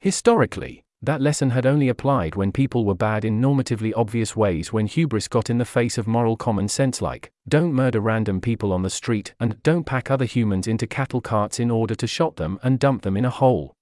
Historically, 0.00 0.82
that 1.02 1.22
lesson 1.22 1.50
had 1.50 1.64
only 1.64 1.88
applied 1.88 2.34
when 2.34 2.52
people 2.52 2.84
were 2.84 2.94
bad 2.94 3.24
in 3.24 3.40
normatively 3.40 3.92
obvious 3.96 4.36
ways 4.36 4.72
when 4.72 4.86
hubris 4.86 5.28
got 5.28 5.48
in 5.48 5.56
the 5.56 5.64
face 5.64 5.96
of 5.96 6.06
moral 6.06 6.36
common 6.36 6.68
sense 6.68 7.00
like, 7.00 7.30
don't 7.48 7.72
murder 7.72 8.00
random 8.00 8.40
people 8.40 8.70
on 8.70 8.82
the 8.82 8.90
street 8.90 9.34
and 9.40 9.62
don't 9.62 9.86
pack 9.86 10.10
other 10.10 10.26
humans 10.26 10.66
into 10.66 10.86
cattle 10.86 11.22
carts 11.22 11.58
in 11.58 11.70
order 11.70 11.94
to 11.94 12.06
shot 12.06 12.36
them 12.36 12.58
and 12.62 12.78
dump 12.78 13.00
them 13.02 13.16
in 13.16 13.24
a 13.24 13.30
hole. 13.30 13.72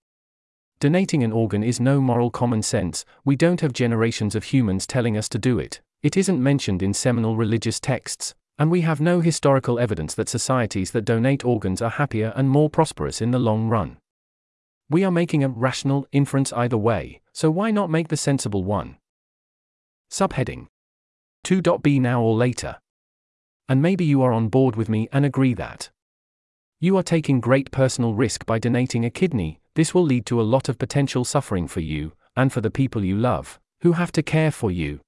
Donating 0.79 1.25
an 1.25 1.33
organ 1.33 1.65
is 1.65 1.81
no 1.81 2.01
moral 2.01 2.31
common 2.31 2.63
sense, 2.63 3.05
we 3.25 3.35
don't 3.35 3.63
have 3.63 3.73
generations 3.73 4.37
of 4.37 4.45
humans 4.45 4.87
telling 4.87 5.17
us 5.17 5.29
to 5.31 5.39
do 5.39 5.59
it, 5.59 5.81
it 6.05 6.17
isn't 6.17 6.41
mentioned 6.41 6.85
in 6.85 6.95
seminal 6.95 7.37
religious 7.37 7.81
texts, 7.81 8.33
and 8.61 8.71
we 8.71 8.83
have 8.83 9.01
no 9.01 9.21
historical 9.21 9.81
evidence 9.81 10.15
that 10.15 10.29
societies 10.29 10.93
that 10.93 11.05
donate 11.05 11.45
organs 11.45 11.83
are 11.83 11.91
happier 11.91 12.33
and 12.37 12.49
more 12.49 12.71
prosperous 12.71 13.21
in 13.21 13.33
the 13.33 13.41
long 13.41 13.69
run. 13.69 13.97
We 14.90 15.05
are 15.05 15.11
making 15.11 15.44
a 15.44 15.48
rational 15.48 16.07
inference 16.12 16.51
either 16.53 16.79
way, 16.79 17.20
so 17.33 17.51
why 17.51 17.70
not 17.70 17.90
make 17.90 18.09
the 18.09 18.16
sensible 18.16 18.64
one? 18.64 18.96
Subheading 20.11 20.68
2.b 21.44 22.01
now 22.01 22.22
or 22.22 22.35
later. 22.35 22.79
And 23.68 23.83
maybe 23.83 24.07
you 24.07 24.22
are 24.22 24.33
on 24.33 24.48
board 24.48 24.77
with 24.77 24.88
me 24.88 25.09
and 25.12 25.27
agree 25.27 25.53
that 25.55 25.90
you 26.81 26.96
are 26.96 27.03
taking 27.03 27.40
great 27.40 27.70
personal 27.70 28.14
risk 28.14 28.46
by 28.46 28.59
donating 28.59 29.05
a 29.05 29.11
kidney, 29.11 29.61
this 29.74 29.92
will 29.92 30.05
lead 30.05 30.24
to 30.27 30.40
a 30.40 30.51
lot 30.55 30.68
of 30.68 30.79
potential 30.79 31.24
suffering 31.24 31.68
for 31.68 31.81
you, 31.81 32.12
and 32.35 32.53
for 32.53 32.61
the 32.61 32.70
people 32.70 33.05
you 33.05 33.16
love, 33.16 33.61
who 33.81 33.92
have 33.92 34.12
to 34.12 34.22
care 34.22 34.51
for 34.51 34.70
you. 34.70 35.01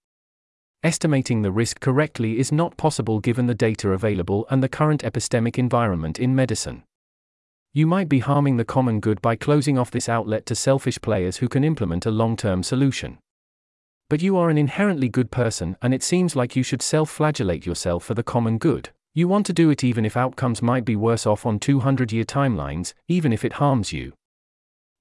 Estimating 0.83 1.43
the 1.43 1.53
risk 1.53 1.81
correctly 1.81 2.39
is 2.39 2.53
not 2.53 2.77
possible 2.77 3.21
given 3.21 3.47
the 3.47 3.55
data 3.55 3.93
available 3.93 4.47
and 4.51 4.63
the 4.63 4.69
current 4.69 5.03
epistemic 5.05 5.59
environment 5.59 6.19
in 6.19 6.35
medicine. 6.35 6.83
You 7.73 7.87
might 7.87 8.09
be 8.09 8.19
harming 8.19 8.57
the 8.57 8.65
common 8.65 8.99
good 8.99 9.23
by 9.23 9.37
closing 9.37 9.79
off 9.79 9.93
this 9.93 10.09
outlet 10.09 10.45
to 10.47 10.57
selfish 10.57 11.01
players 11.01 11.37
who 11.37 11.49
can 11.49 11.63
implement 11.63 12.05
a 12.05 12.11
long 12.11 12.37
term 12.37 12.65
solution. 12.65 13.19
But 14.09 14.21
you 14.21 14.37
are 14.39 14.51
an 14.51 14.59
inherently 14.59 15.09
good 15.09 15.31
person, 15.31 15.77
and 15.81 15.95
it 15.95 16.03
seems 16.03 16.35
like 16.35 16.57
you 16.57 16.65
should 16.65 16.83
self 16.83 17.09
flagellate 17.09 17.65
yourself 17.65 18.05
for 18.05 18.15
the 18.15 18.25
common 18.25 18.59
good. 18.59 18.91
You 19.15 19.29
want 19.29 19.47
to 19.47 19.53
do 19.53 19.71
it 19.71 19.85
even 19.85 20.05
if 20.05 20.17
outcomes 20.17 20.63
might 20.63 20.85
be 20.85 20.97
worse 20.97 21.29
off 21.29 21.47
on 21.47 21.61
200 21.61 22.11
year 22.11 22.25
timelines, 22.25 22.93
even 23.07 23.33
if 23.33 23.45
it 23.45 23.55
harms 23.55 23.93
you. 23.93 24.15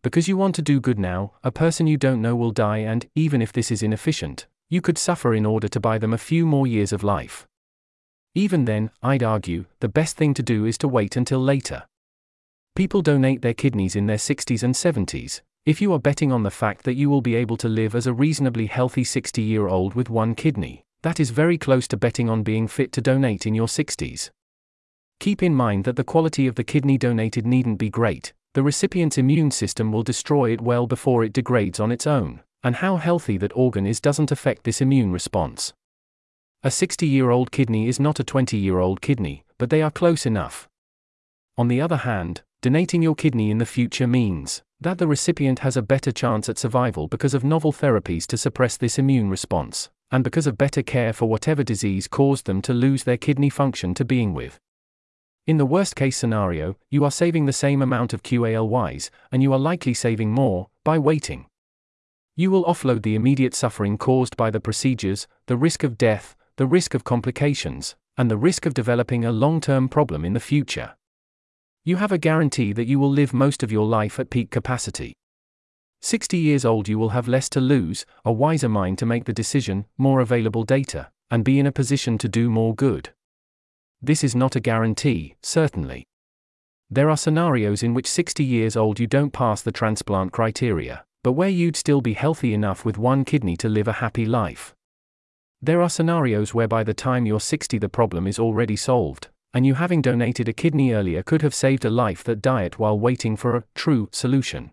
Because 0.03 0.27
you 0.27 0.37
want 0.37 0.53
to 0.55 0.61
do 0.61 0.79
good 0.79 0.99
now, 0.99 1.33
a 1.43 1.51
person 1.51 1.87
you 1.87 1.97
don't 1.97 2.21
know 2.21 2.35
will 2.35 2.51
die, 2.51 2.77
and, 2.77 3.07
even 3.15 3.41
if 3.41 3.51
this 3.51 3.71
is 3.71 3.81
inefficient, 3.81 4.45
you 4.69 4.79
could 4.79 4.99
suffer 4.99 5.33
in 5.33 5.45
order 5.45 5.67
to 5.67 5.79
buy 5.79 5.97
them 5.97 6.13
a 6.13 6.19
few 6.19 6.45
more 6.45 6.67
years 6.67 6.93
of 6.93 7.03
life. 7.03 7.47
Even 8.35 8.65
then, 8.65 8.91
I'd 9.01 9.23
argue, 9.23 9.65
the 9.79 9.89
best 9.89 10.17
thing 10.17 10.35
to 10.35 10.43
do 10.43 10.65
is 10.65 10.77
to 10.77 10.87
wait 10.87 11.15
until 11.15 11.39
later. 11.39 11.85
People 12.79 13.01
donate 13.01 13.41
their 13.41 13.53
kidneys 13.53 13.97
in 13.97 14.05
their 14.05 14.15
60s 14.15 14.63
and 14.63 14.73
70s, 14.73 15.41
If 15.65 15.81
you 15.81 15.91
are 15.91 15.99
betting 15.99 16.31
on 16.31 16.43
the 16.43 16.49
fact 16.49 16.85
that 16.85 16.93
you 16.93 17.09
will 17.09 17.19
be 17.19 17.35
able 17.35 17.57
to 17.57 17.67
live 17.67 17.93
as 17.93 18.07
a 18.07 18.13
reasonably 18.13 18.67
healthy 18.67 19.03
60 19.03 19.41
year 19.41 19.67
old 19.67 19.95
with 19.95 20.09
one 20.09 20.33
kidney, 20.33 20.85
that 21.01 21.19
is 21.19 21.31
very 21.31 21.57
close 21.57 21.89
to 21.89 21.97
betting 21.97 22.29
on 22.29 22.41
being 22.41 22.69
fit 22.69 22.93
to 22.93 23.01
donate 23.01 23.45
in 23.45 23.53
your 23.53 23.67
60s. 23.67 24.29
Keep 25.19 25.43
in 25.43 25.53
mind 25.53 25.83
that 25.83 25.97
the 25.97 26.05
quality 26.05 26.47
of 26.47 26.55
the 26.55 26.63
kidney 26.63 26.97
donated 26.97 27.45
needn't 27.45 27.79
be 27.79 27.89
great, 27.89 28.31
the 28.53 28.63
recipient's 28.63 29.17
immune 29.17 29.51
system 29.51 29.91
will 29.91 30.01
destroy 30.01 30.53
it 30.53 30.61
well 30.61 30.87
before 30.87 31.25
it 31.25 31.33
degrades 31.33 31.81
on 31.81 31.91
its 31.91 32.07
own, 32.07 32.39
and 32.63 32.77
how 32.77 32.95
healthy 32.95 33.37
that 33.37 33.57
organ 33.57 33.85
is 33.85 33.99
doesn't 33.99 34.31
affect 34.31 34.63
this 34.63 34.79
immune 34.79 35.11
response. 35.11 35.73
A 36.63 36.71
60 36.71 37.05
year 37.05 37.29
old 37.29 37.51
kidney 37.51 37.89
is 37.89 37.99
not 37.99 38.21
a 38.21 38.23
20 38.23 38.55
year 38.55 38.79
old 38.79 39.01
kidney, 39.01 39.43
but 39.57 39.69
they 39.69 39.81
are 39.81 39.91
close 39.91 40.25
enough. 40.25 40.69
On 41.57 41.67
the 41.67 41.81
other 41.81 41.97
hand, 41.97 42.43
donating 42.61 43.01
your 43.01 43.15
kidney 43.15 43.49
in 43.51 43.57
the 43.57 43.65
future 43.65 44.07
means 44.07 44.61
that 44.81 44.97
the 44.97 45.07
recipient 45.07 45.59
has 45.59 45.77
a 45.77 45.81
better 45.81 46.11
chance 46.11 46.49
at 46.49 46.57
survival 46.57 47.07
because 47.07 47.33
of 47.33 47.43
novel 47.43 47.71
therapies 47.71 48.25
to 48.27 48.37
suppress 48.37 48.75
this 48.75 48.99
immune 48.99 49.29
response, 49.29 49.89
and 50.11 50.23
because 50.23 50.47
of 50.47 50.57
better 50.57 50.81
care 50.81 51.13
for 51.13 51.27
whatever 51.27 51.63
disease 51.63 52.07
caused 52.07 52.45
them 52.45 52.61
to 52.61 52.73
lose 52.73 53.03
their 53.03 53.17
kidney 53.17 53.49
function 53.49 53.93
to 53.93 54.03
being 54.03 54.33
with. 54.33 54.59
In 55.47 55.57
the 55.57 55.65
worst 55.65 55.95
case 55.95 56.17
scenario, 56.17 56.75
you 56.89 57.03
are 57.05 57.11
saving 57.11 57.45
the 57.45 57.53
same 57.53 57.81
amount 57.81 58.13
of 58.13 58.23
QALYs, 58.23 59.09
and 59.31 59.41
you 59.41 59.53
are 59.53 59.59
likely 59.59 59.93
saving 59.93 60.31
more 60.31 60.67
by 60.83 60.97
waiting. 60.97 61.45
You 62.35 62.51
will 62.51 62.65
offload 62.65 63.03
the 63.03 63.15
immediate 63.15 63.53
suffering 63.53 63.97
caused 63.97 64.37
by 64.37 64.49
the 64.49 64.59
procedures, 64.59 65.27
the 65.47 65.57
risk 65.57 65.83
of 65.83 65.97
death, 65.97 66.35
the 66.57 66.67
risk 66.67 66.93
of 66.93 67.03
complications, 67.03 67.95
and 68.17 68.29
the 68.29 68.37
risk 68.37 68.65
of 68.65 68.73
developing 68.73 69.23
a 69.25 69.31
long 69.31 69.59
term 69.59 69.89
problem 69.89 70.23
in 70.23 70.33
the 70.33 70.39
future. 70.39 70.93
You 71.85 71.95
have 71.95 72.11
a 72.11 72.17
guarantee 72.17 72.73
that 72.73 72.87
you 72.87 72.99
will 72.99 73.09
live 73.09 73.33
most 73.33 73.63
of 73.63 73.71
your 73.71 73.85
life 73.85 74.19
at 74.19 74.29
peak 74.29 74.51
capacity. 74.51 75.13
60 76.01 76.37
years 76.37 76.65
old, 76.65 76.87
you 76.87 76.99
will 76.99 77.09
have 77.09 77.27
less 77.27 77.49
to 77.49 77.61
lose, 77.61 78.05
a 78.25 78.31
wiser 78.31 78.69
mind 78.69 78.97
to 78.99 79.05
make 79.05 79.25
the 79.25 79.33
decision, 79.33 79.85
more 79.97 80.19
available 80.19 80.63
data, 80.63 81.09
and 81.31 81.43
be 81.43 81.59
in 81.59 81.65
a 81.65 81.71
position 81.71 82.17
to 82.17 82.27
do 82.29 82.49
more 82.49 82.75
good. 82.75 83.09
This 84.01 84.23
is 84.23 84.35
not 84.35 84.55
a 84.55 84.59
guarantee, 84.59 85.35
certainly. 85.41 86.05
There 86.89 87.09
are 87.09 87.17
scenarios 87.17 87.83
in 87.83 87.93
which 87.93 88.07
60 88.07 88.43
years 88.43 88.75
old 88.75 88.99
you 88.99 89.07
don't 89.07 89.31
pass 89.31 89.61
the 89.61 89.71
transplant 89.71 90.31
criteria, 90.31 91.03
but 91.23 91.33
where 91.33 91.49
you'd 91.49 91.75
still 91.75 92.01
be 92.01 92.13
healthy 92.13 92.53
enough 92.53 92.83
with 92.85 92.97
one 92.97 93.25
kidney 93.25 93.55
to 93.57 93.69
live 93.69 93.87
a 93.87 93.93
happy 93.93 94.25
life. 94.25 94.73
There 95.61 95.81
are 95.81 95.89
scenarios 95.89 96.53
where 96.53 96.67
by 96.67 96.83
the 96.83 96.93
time 96.93 97.25
you're 97.25 97.39
60 97.39 97.77
the 97.77 97.89
problem 97.89 98.25
is 98.25 98.39
already 98.39 98.75
solved, 98.75 99.29
and 99.53 99.65
you 99.65 99.73
having 99.75 100.01
donated 100.01 100.47
a 100.47 100.53
kidney 100.53 100.91
earlier 100.91 101.23
could 101.23 101.41
have 101.41 101.55
saved 101.55 101.85
a 101.85 101.89
life 101.89 102.23
that 102.23 102.41
died 102.41 102.75
while 102.75 102.99
waiting 102.99 103.35
for 103.35 103.55
a 103.55 103.63
true 103.75 104.09
solution. 104.11 104.71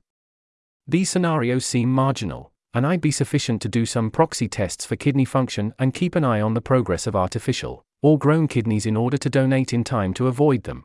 These 0.86 1.10
scenarios 1.10 1.64
seem 1.64 1.90
marginal, 1.90 2.52
and 2.74 2.86
I'd 2.86 3.00
be 3.00 3.10
sufficient 3.10 3.62
to 3.62 3.68
do 3.68 3.86
some 3.86 4.10
proxy 4.10 4.48
tests 4.48 4.84
for 4.84 4.96
kidney 4.96 5.24
function 5.24 5.72
and 5.78 5.94
keep 5.94 6.14
an 6.14 6.24
eye 6.24 6.40
on 6.40 6.54
the 6.54 6.60
progress 6.60 7.06
of 7.06 7.16
artificial 7.16 7.84
or 8.02 8.18
grown 8.18 8.46
kidneys 8.46 8.86
in 8.86 8.96
order 8.96 9.16
to 9.16 9.30
donate 9.30 9.72
in 9.72 9.82
time 9.82 10.12
to 10.14 10.26
avoid 10.26 10.64
them. 10.64 10.84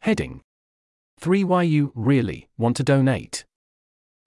Heading 0.00 0.40
3 1.20 1.44
Why 1.44 1.64
you 1.64 1.92
really 1.94 2.48
want 2.56 2.76
to 2.78 2.82
donate. 2.82 3.44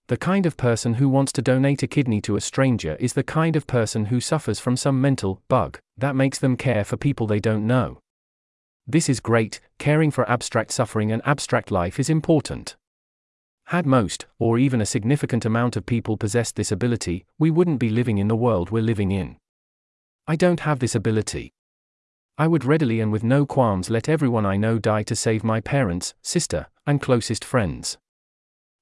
The 0.07 0.17
kind 0.17 0.45
of 0.45 0.57
person 0.57 0.95
who 0.95 1.09
wants 1.09 1.31
to 1.31 1.41
donate 1.41 1.81
a 1.81 1.87
kidney 1.87 2.21
to 2.21 2.35
a 2.35 2.41
stranger 2.41 2.97
is 2.99 3.13
the 3.13 3.23
kind 3.23 3.55
of 3.55 3.65
person 3.65 4.05
who 4.05 4.19
suffers 4.19 4.59
from 4.59 4.77
some 4.77 5.01
mental 5.01 5.41
bug 5.47 5.79
that 5.97 6.15
makes 6.15 6.37
them 6.37 6.55
care 6.55 6.83
for 6.83 6.97
people 6.97 7.25
they 7.25 7.39
don't 7.39 7.65
know. 7.65 8.02
This 8.85 9.07
is 9.07 9.21
great, 9.21 9.61
caring 9.79 10.11
for 10.11 10.29
abstract 10.29 10.71
suffering 10.71 11.11
and 11.11 11.21
abstract 11.25 11.71
life 11.71 11.99
is 11.99 12.09
important. 12.09 12.75
Had 13.67 13.85
most, 13.85 14.25
or 14.39 14.57
even 14.57 14.81
a 14.81 14.85
significant 14.85 15.45
amount 15.45 15.77
of 15.77 15.85
people 15.85 16.17
possessed 16.17 16.57
this 16.57 16.71
ability, 16.71 17.25
we 17.39 17.49
wouldn't 17.49 17.79
be 17.79 17.89
living 17.89 18.17
in 18.17 18.27
the 18.27 18.35
world 18.35 18.71
we're 18.71 18.83
living 18.83 19.11
in. 19.11 19.37
I 20.27 20.35
don't 20.35 20.59
have 20.61 20.79
this 20.79 20.95
ability. 20.95 21.53
I 22.37 22.47
would 22.47 22.65
readily 22.65 22.99
and 22.99 23.11
with 23.11 23.23
no 23.23 23.45
qualms 23.45 23.89
let 23.89 24.09
everyone 24.09 24.45
I 24.45 24.57
know 24.57 24.79
die 24.79 25.03
to 25.03 25.15
save 25.15 25.43
my 25.43 25.61
parents, 25.61 26.13
sister, 26.21 26.67
and 26.85 27.01
closest 27.01 27.45
friends. 27.45 27.97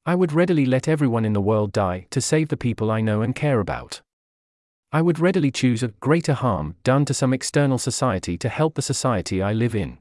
I 0.03 0.15
would 0.15 0.33
readily 0.33 0.65
let 0.65 0.87
everyone 0.87 1.25
in 1.25 1.33
the 1.33 1.41
world 1.41 1.71
die 1.71 2.07
to 2.09 2.21
save 2.21 2.47
the 2.47 2.57
people 2.57 2.89
I 2.89 3.01
know 3.01 3.21
and 3.21 3.35
care 3.35 3.59
about. 3.59 4.01
I 4.93 5.01
would 5.01 5.19
readily 5.19 5.51
choose 5.51 5.83
a 5.83 5.93
greater 5.99 6.33
harm 6.33 6.75
done 6.83 7.05
to 7.05 7.13
some 7.13 7.33
external 7.33 7.77
society 7.77 8.37
to 8.37 8.49
help 8.49 8.75
the 8.75 8.81
society 8.81 9.41
I 9.41 9.53
live 9.53 9.73
in. 9.73 9.99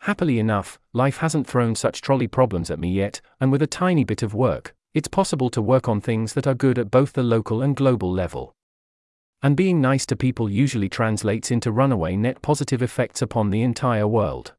Happily 0.00 0.40
enough, 0.40 0.80
life 0.92 1.18
hasn't 1.18 1.46
thrown 1.46 1.76
such 1.76 2.00
trolley 2.00 2.26
problems 2.26 2.68
at 2.68 2.80
me 2.80 2.90
yet, 2.90 3.20
and 3.40 3.52
with 3.52 3.62
a 3.62 3.68
tiny 3.68 4.02
bit 4.02 4.24
of 4.24 4.34
work, 4.34 4.74
it's 4.92 5.06
possible 5.06 5.50
to 5.50 5.62
work 5.62 5.88
on 5.88 6.00
things 6.00 6.34
that 6.34 6.48
are 6.48 6.54
good 6.54 6.80
at 6.80 6.90
both 6.90 7.12
the 7.12 7.22
local 7.22 7.62
and 7.62 7.76
global 7.76 8.12
level. 8.12 8.56
And 9.40 9.56
being 9.56 9.80
nice 9.80 10.04
to 10.06 10.16
people 10.16 10.50
usually 10.50 10.88
translates 10.88 11.52
into 11.52 11.70
runaway 11.70 12.16
net 12.16 12.42
positive 12.42 12.82
effects 12.82 13.22
upon 13.22 13.50
the 13.50 13.62
entire 13.62 14.08
world. 14.08 14.54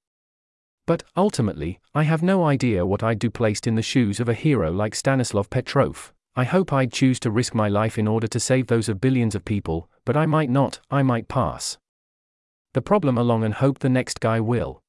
But, 0.88 1.04
ultimately, 1.18 1.82
I 1.94 2.04
have 2.04 2.24
no 2.24 2.46
idea 2.46 2.86
what 2.86 3.04
I'd 3.04 3.20
do 3.20 3.30
placed 3.30 3.68
in 3.68 3.76
the 3.76 3.82
shoes 3.82 4.22
of 4.22 4.30
a 4.30 4.34
hero 4.34 4.72
like 4.72 4.96
Stanislav 4.96 5.50
Petrov. 5.50 6.14
I 6.36 6.46
hope 6.46 6.74
I'd 6.74 6.92
choose 6.92 7.20
to 7.20 7.30
risk 7.30 7.54
my 7.54 7.70
life 7.70 8.00
in 8.00 8.08
order 8.08 8.26
to 8.28 8.40
save 8.40 8.66
those 8.66 8.90
of 8.90 9.00
billions 9.00 9.36
of 9.36 9.46
people, 9.46 9.88
but 10.04 10.18
I 10.18 10.26
might 10.26 10.50
not, 10.50 10.80
I 10.90 11.04
might 11.04 11.28
pass. 11.28 11.78
The 12.74 12.82
problem 12.82 13.20
along 13.20 13.44
and 13.44 13.54
hope 13.54 13.80
the 13.80 13.90
next 13.90 14.20
guy 14.20 14.40
will. 14.40 14.82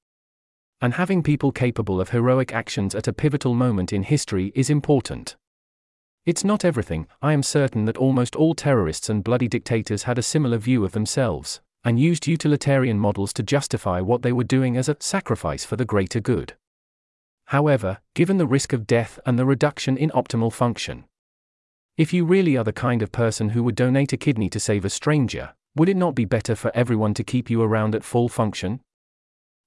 And 0.81 0.95
having 0.95 1.23
people 1.23 1.53
capable 1.53 2.01
of 2.01 2.11
heroic 2.11 2.55
actions 2.55 2.95
at 2.95 3.09
a 3.09 3.13
pivotal 3.13 3.53
moment 3.53 3.93
in 3.93 4.05
history 4.05 4.53
is 4.55 4.71
important. 4.71 5.37
It's 6.25 6.45
not 6.45 6.65
everything, 6.65 7.07
I 7.21 7.35
am 7.35 7.43
certain 7.43 7.85
that 7.85 7.99
almost 7.99 8.35
all 8.35 8.55
terrorists 8.55 9.11
and 9.11 9.23
bloody 9.23 9.47
dictators 9.47 10.05
had 10.05 10.19
a 10.19 10.23
similar 10.23 10.57
view 10.57 10.83
of 10.83 10.93
themselves, 10.93 11.61
and 11.85 12.01
used 12.01 12.27
utilitarian 12.27 12.99
models 12.99 13.35
to 13.35 13.43
justify 13.43 14.01
what 14.01 14.23
they 14.23 14.33
were 14.33 14.45
doing 14.45 14.79
as 14.79 14.89
a 14.89 14.97
sacrifice 14.99 15.67
for 15.67 15.77
the 15.77 15.85
greater 15.85 16.21
good. 16.21 16.55
However, 17.49 17.99
given 18.15 18.39
the 18.39 18.47
risk 18.47 18.73
of 18.73 18.87
death 18.87 19.21
and 19.27 19.39
the 19.39 19.45
reduction 19.45 19.99
in 19.99 20.09
optimal 20.13 20.51
function, 20.51 21.05
if 21.97 22.13
you 22.13 22.25
really 22.25 22.57
are 22.57 22.65
the 22.65 22.73
kind 22.73 23.03
of 23.03 23.13
person 23.13 23.51
who 23.51 23.63
would 23.63 23.77
donate 23.77 24.13
a 24.13 24.17
kidney 24.17 24.51
to 24.51 24.59
save 24.59 24.85
a 24.85 24.91
stranger, 24.91 25.55
would 25.77 25.89
it 25.89 25.97
not 25.97 26.17
be 26.17 26.25
better 26.25 26.57
for 26.57 26.73
everyone 26.75 27.15
to 27.15 27.23
keep 27.23 27.49
you 27.49 27.63
around 27.63 27.95
at 27.95 28.03
full 28.03 28.29
function? 28.29 28.81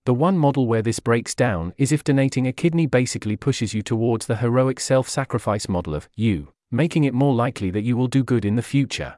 The 0.05 0.13
one 0.13 0.37
model 0.37 0.67
where 0.67 0.81
this 0.81 0.99
breaks 0.99 1.33
down 1.33 1.73
is 1.77 1.93
if 1.93 2.03
donating 2.03 2.45
a 2.45 2.51
kidney 2.51 2.85
basically 2.85 3.37
pushes 3.37 3.73
you 3.73 3.81
towards 3.81 4.25
the 4.25 4.37
heroic 4.37 4.81
self 4.81 5.07
sacrifice 5.07 5.69
model 5.69 5.95
of 5.95 6.09
you, 6.15 6.49
making 6.69 7.05
it 7.05 7.13
more 7.13 7.33
likely 7.33 7.71
that 7.71 7.83
you 7.83 7.95
will 7.95 8.07
do 8.07 8.25
good 8.25 8.43
in 8.43 8.57
the 8.57 8.61
future. 8.61 9.17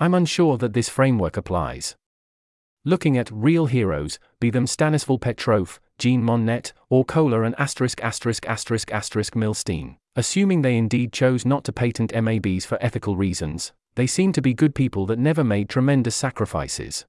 I'm 0.00 0.14
unsure 0.14 0.58
that 0.58 0.72
this 0.72 0.88
framework 0.88 1.36
applies. 1.36 1.94
Looking 2.84 3.16
at 3.16 3.30
real 3.30 3.66
heroes, 3.66 4.18
be 4.40 4.50
them 4.50 4.66
Stanislav 4.66 5.20
Petrov, 5.20 5.80
Jean 5.98 6.22
Monnet, 6.22 6.72
or 6.88 7.04
Kohler 7.04 7.44
and 7.44 7.54
asterisk 7.58 8.02
asterisk 8.02 8.48
asterisk 8.48 8.92
asterisk 8.92 9.34
Milstein, 9.34 9.96
assuming 10.18 10.62
they 10.62 10.76
indeed 10.76 11.12
chose 11.12 11.46
not 11.46 11.62
to 11.62 11.72
patent 11.72 12.12
MABs 12.12 12.66
for 12.66 12.76
ethical 12.80 13.14
reasons, 13.14 13.70
they 13.94 14.06
seem 14.06 14.32
to 14.32 14.42
be 14.42 14.52
good 14.52 14.74
people 14.74 15.06
that 15.06 15.18
never 15.18 15.44
made 15.44 15.68
tremendous 15.68 16.16
sacrifices. 16.16 17.06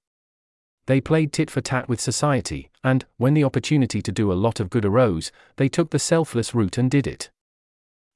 They 0.85 1.01
played 1.01 1.33
tit 1.33 1.49
for 1.49 1.59
tat 1.59 1.89
with 1.89 1.99
society, 1.99 2.69
and, 2.83 3.05
when 3.17 3.33
the 3.33 3.43
opportunity 3.43 4.03
to 4.03 4.11
do 4.11 4.31
a 4.31 4.41
lot 4.45 4.59
of 4.59 4.69
good 4.69 4.85
arose, 4.85 5.31
they 5.55 5.67
took 5.67 5.89
the 5.89 5.97
selfless 5.97 6.53
route 6.53 6.77
and 6.77 6.91
did 6.91 7.07
it. 7.07 7.31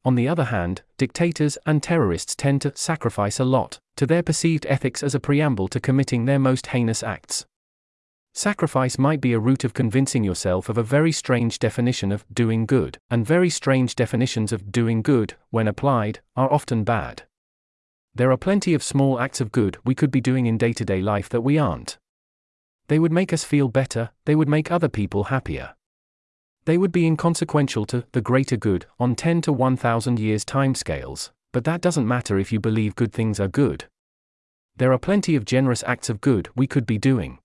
On 0.06 0.14
the 0.14 0.28
other 0.28 0.46
hand, 0.46 0.84
dictators 1.00 1.58
and 1.66 1.82
terrorists 1.82 2.36
tend 2.36 2.62
to 2.62 2.76
sacrifice 2.76 3.40
a 3.40 3.46
lot 3.46 3.80
to 3.96 4.06
their 4.06 4.22
perceived 4.22 4.68
ethics 4.70 5.02
as 5.02 5.16
a 5.16 5.20
preamble 5.20 5.70
to 5.70 5.80
committing 5.80 6.26
their 6.26 6.40
most 6.40 6.68
heinous 6.68 7.02
acts. 7.02 7.48
Sacrifice 8.36 8.98
might 8.98 9.22
be 9.22 9.34
a 9.34 9.40
route 9.40 9.64
of 9.64 9.76
convincing 9.76 10.24
yourself 10.24 10.68
of 10.68 10.80
a 10.80 10.84
very 10.84 11.12
strange 11.12 11.60
definition 11.60 12.12
of 12.12 12.26
doing 12.34 12.66
good, 12.66 12.98
and 13.12 13.28
very 13.28 13.50
strange 13.50 13.96
definitions 13.96 14.52
of 14.52 14.72
doing 14.72 15.04
good, 15.04 15.36
when 15.52 15.68
applied, 15.68 16.20
are 16.36 16.52
often 16.52 16.84
bad. 16.84 17.24
There 18.16 18.32
are 18.32 18.38
plenty 18.38 18.74
of 18.74 18.82
small 18.82 19.20
acts 19.20 19.40
of 19.40 19.52
good 19.52 19.78
we 19.86 19.94
could 19.94 20.10
be 20.10 20.20
doing 20.20 20.48
in 20.48 20.58
day 20.58 20.74
to 20.74 20.84
day 20.84 21.00
life 21.00 21.30
that 21.30 21.42
we 21.42 21.60
aren't. 21.60 22.00
They 22.88 22.98
would 22.98 23.12
make 23.12 23.32
us 23.32 23.44
feel 23.44 23.68
better, 23.68 24.10
they 24.26 24.36
would 24.36 24.50
make 24.50 24.72
other 24.72 24.90
people 24.90 25.26
happier. 25.26 25.76
They 26.66 26.80
would 26.80 26.92
be 26.92 27.06
inconsequential 27.06 27.86
to 27.88 28.06
the 28.14 28.22
greater 28.22 28.58
good 28.58 28.88
on 29.00 29.14
10 29.16 29.42
to 29.42 29.54
1000 29.54 30.18
years 30.18 30.44
timescales, 30.44 31.30
but 31.52 31.66
that 31.66 31.82
doesn't 31.82 32.08
matter 32.08 32.40
if 32.40 32.52
you 32.52 32.60
believe 32.60 32.96
good 32.96 33.14
things 33.14 33.40
are 33.40 33.48
good. 33.48 33.86
There 34.78 34.92
are 34.92 34.98
plenty 34.98 35.36
of 35.36 35.46
generous 35.46 35.84
acts 35.86 36.10
of 36.10 36.20
good 36.20 36.50
we 36.56 36.66
could 36.66 36.88
be 36.88 36.98
doing. 36.98 37.38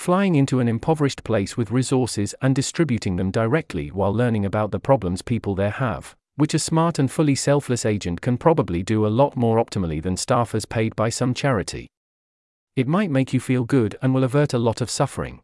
Flying 0.00 0.34
into 0.34 0.60
an 0.60 0.66
impoverished 0.66 1.24
place 1.24 1.58
with 1.58 1.70
resources 1.70 2.34
and 2.40 2.54
distributing 2.54 3.16
them 3.16 3.30
directly 3.30 3.88
while 3.88 4.14
learning 4.14 4.46
about 4.46 4.70
the 4.70 4.80
problems 4.80 5.20
people 5.20 5.54
there 5.54 5.72
have, 5.72 6.16
which 6.36 6.54
a 6.54 6.58
smart 6.58 6.98
and 6.98 7.10
fully 7.10 7.34
selfless 7.34 7.84
agent 7.84 8.22
can 8.22 8.38
probably 8.38 8.82
do 8.82 9.06
a 9.06 9.12
lot 9.12 9.36
more 9.36 9.62
optimally 9.62 10.02
than 10.02 10.14
staffers 10.14 10.66
paid 10.66 10.96
by 10.96 11.10
some 11.10 11.34
charity. 11.34 11.86
It 12.76 12.88
might 12.88 13.10
make 13.10 13.34
you 13.34 13.40
feel 13.40 13.64
good 13.66 13.94
and 14.00 14.14
will 14.14 14.24
avert 14.24 14.54
a 14.54 14.58
lot 14.58 14.80
of 14.80 14.88
suffering. 14.88 15.42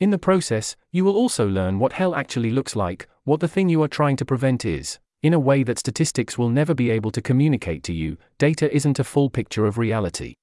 In 0.00 0.08
the 0.08 0.16
process, 0.16 0.74
you 0.90 1.04
will 1.04 1.14
also 1.14 1.46
learn 1.46 1.78
what 1.78 1.92
hell 1.92 2.14
actually 2.14 2.50
looks 2.50 2.74
like, 2.74 3.06
what 3.24 3.40
the 3.40 3.48
thing 3.48 3.68
you 3.68 3.82
are 3.82 3.86
trying 3.86 4.16
to 4.16 4.24
prevent 4.24 4.64
is, 4.64 4.98
In 5.22 5.34
a 5.34 5.38
way 5.38 5.62
that 5.64 5.78
statistics 5.78 6.38
will 6.38 6.48
never 6.48 6.72
be 6.72 6.88
able 6.88 7.10
to 7.10 7.20
communicate 7.20 7.82
to 7.82 7.92
you, 7.92 8.16
data 8.38 8.74
isn't 8.74 8.98
a 8.98 9.04
full 9.04 9.28
picture 9.28 9.66
of 9.66 9.76
reality. 9.76 10.36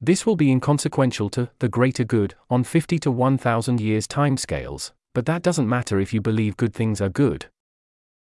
This 0.00 0.24
will 0.24 0.36
be 0.36 0.52
inconsequential 0.52 1.28
to 1.30 1.50
the 1.58 1.68
greater 1.68 2.04
good 2.04 2.36
on 2.48 2.62
50 2.62 3.00
to 3.00 3.10
1000 3.10 3.80
years 3.80 4.06
timescales, 4.06 4.92
but 5.12 5.26
that 5.26 5.42
doesn't 5.42 5.68
matter 5.68 5.98
if 5.98 6.14
you 6.14 6.20
believe 6.20 6.56
good 6.56 6.72
things 6.72 7.00
are 7.00 7.08
good. 7.08 7.46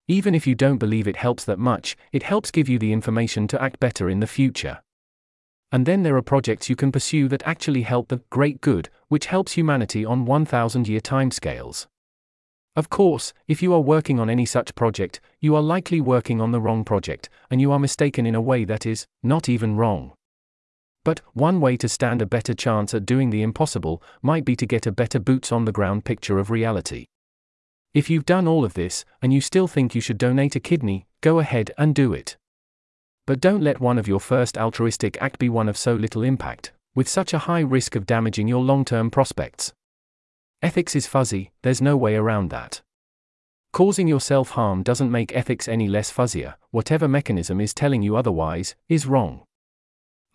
Even 0.06 0.34
if 0.34 0.46
you 0.46 0.54
don't 0.54 0.78
believe 0.78 1.06
it 1.06 1.16
helps 1.16 1.44
that 1.44 1.58
much, 1.58 1.94
it 2.10 2.22
helps 2.22 2.50
give 2.50 2.70
you 2.70 2.78
the 2.78 2.94
information 2.94 3.46
to 3.48 3.62
act 3.62 3.78
better 3.78 4.08
in 4.08 4.20
the 4.20 4.26
future. 4.26 4.80
And 5.70 5.84
then 5.84 6.02
there 6.02 6.16
are 6.16 6.22
projects 6.22 6.70
you 6.70 6.76
can 6.76 6.90
pursue 6.90 7.28
that 7.28 7.46
actually 7.46 7.82
help 7.82 8.08
the 8.08 8.22
great 8.30 8.62
good, 8.62 8.88
which 9.08 9.26
helps 9.26 9.52
humanity 9.52 10.06
on 10.06 10.24
1000 10.24 10.88
year 10.88 11.00
timescales. 11.00 11.86
Of 12.74 12.88
course, 12.88 13.34
if 13.46 13.62
you 13.62 13.74
are 13.74 13.80
working 13.80 14.18
on 14.18 14.30
any 14.30 14.46
such 14.46 14.74
project, 14.74 15.20
you 15.40 15.54
are 15.54 15.60
likely 15.60 16.00
working 16.00 16.40
on 16.40 16.52
the 16.52 16.60
wrong 16.60 16.84
project, 16.84 17.28
and 17.50 17.60
you 17.60 17.72
are 17.72 17.78
mistaken 17.78 18.24
in 18.24 18.34
a 18.34 18.40
way 18.40 18.64
that 18.64 18.86
is 18.86 19.06
not 19.22 19.50
even 19.50 19.76
wrong. 19.76 20.12
But, 21.08 21.22
one 21.32 21.62
way 21.62 21.78
to 21.78 21.88
stand 21.88 22.20
a 22.20 22.26
better 22.26 22.52
chance 22.52 22.92
at 22.92 23.06
doing 23.06 23.30
the 23.30 23.40
impossible 23.40 24.02
might 24.20 24.44
be 24.44 24.54
to 24.56 24.66
get 24.66 24.86
a 24.86 24.92
better 24.92 25.18
boots 25.18 25.50
on 25.50 25.64
the 25.64 25.72
ground 25.72 26.04
picture 26.04 26.38
of 26.38 26.50
reality. 26.50 27.06
If 27.94 28.10
you've 28.10 28.26
done 28.26 28.46
all 28.46 28.62
of 28.62 28.74
this, 28.74 29.06
and 29.22 29.32
you 29.32 29.40
still 29.40 29.66
think 29.66 29.94
you 29.94 30.02
should 30.02 30.18
donate 30.18 30.54
a 30.54 30.60
kidney, 30.60 31.06
go 31.22 31.38
ahead 31.38 31.70
and 31.78 31.94
do 31.94 32.12
it. 32.12 32.36
But 33.26 33.40
don't 33.40 33.62
let 33.62 33.80
one 33.80 33.96
of 33.96 34.06
your 34.06 34.20
first 34.20 34.58
altruistic 34.58 35.16
act 35.22 35.38
be 35.38 35.48
one 35.48 35.66
of 35.66 35.78
so 35.78 35.94
little 35.94 36.22
impact, 36.22 36.72
with 36.94 37.08
such 37.08 37.32
a 37.32 37.44
high 37.48 37.60
risk 37.60 37.96
of 37.96 38.04
damaging 38.04 38.46
your 38.46 38.62
long 38.62 38.84
term 38.84 39.10
prospects. 39.10 39.72
Ethics 40.60 40.94
is 40.94 41.06
fuzzy, 41.06 41.52
there's 41.62 41.80
no 41.80 41.96
way 41.96 42.16
around 42.16 42.50
that. 42.50 42.82
Causing 43.72 44.08
yourself 44.08 44.50
harm 44.50 44.82
doesn't 44.82 45.10
make 45.10 45.34
ethics 45.34 45.68
any 45.68 45.88
less 45.88 46.12
fuzzier, 46.12 46.56
whatever 46.70 47.08
mechanism 47.08 47.62
is 47.62 47.72
telling 47.72 48.02
you 48.02 48.14
otherwise, 48.14 48.74
is 48.90 49.06
wrong. 49.06 49.44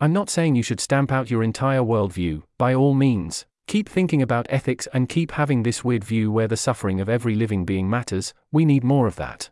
I'm 0.00 0.12
not 0.12 0.28
saying 0.28 0.56
you 0.56 0.62
should 0.62 0.80
stamp 0.80 1.12
out 1.12 1.30
your 1.30 1.42
entire 1.42 1.80
worldview, 1.80 2.42
by 2.58 2.74
all 2.74 2.94
means, 2.94 3.46
keep 3.68 3.88
thinking 3.88 4.20
about 4.22 4.46
ethics 4.50 4.88
and 4.92 5.08
keep 5.08 5.32
having 5.32 5.62
this 5.62 5.84
weird 5.84 6.02
view 6.02 6.32
where 6.32 6.48
the 6.48 6.56
suffering 6.56 7.00
of 7.00 7.08
every 7.08 7.34
living 7.34 7.64
being 7.64 7.88
matters, 7.88 8.34
we 8.50 8.64
need 8.64 8.82
more 8.82 9.06
of 9.06 9.16
that. 9.16 9.50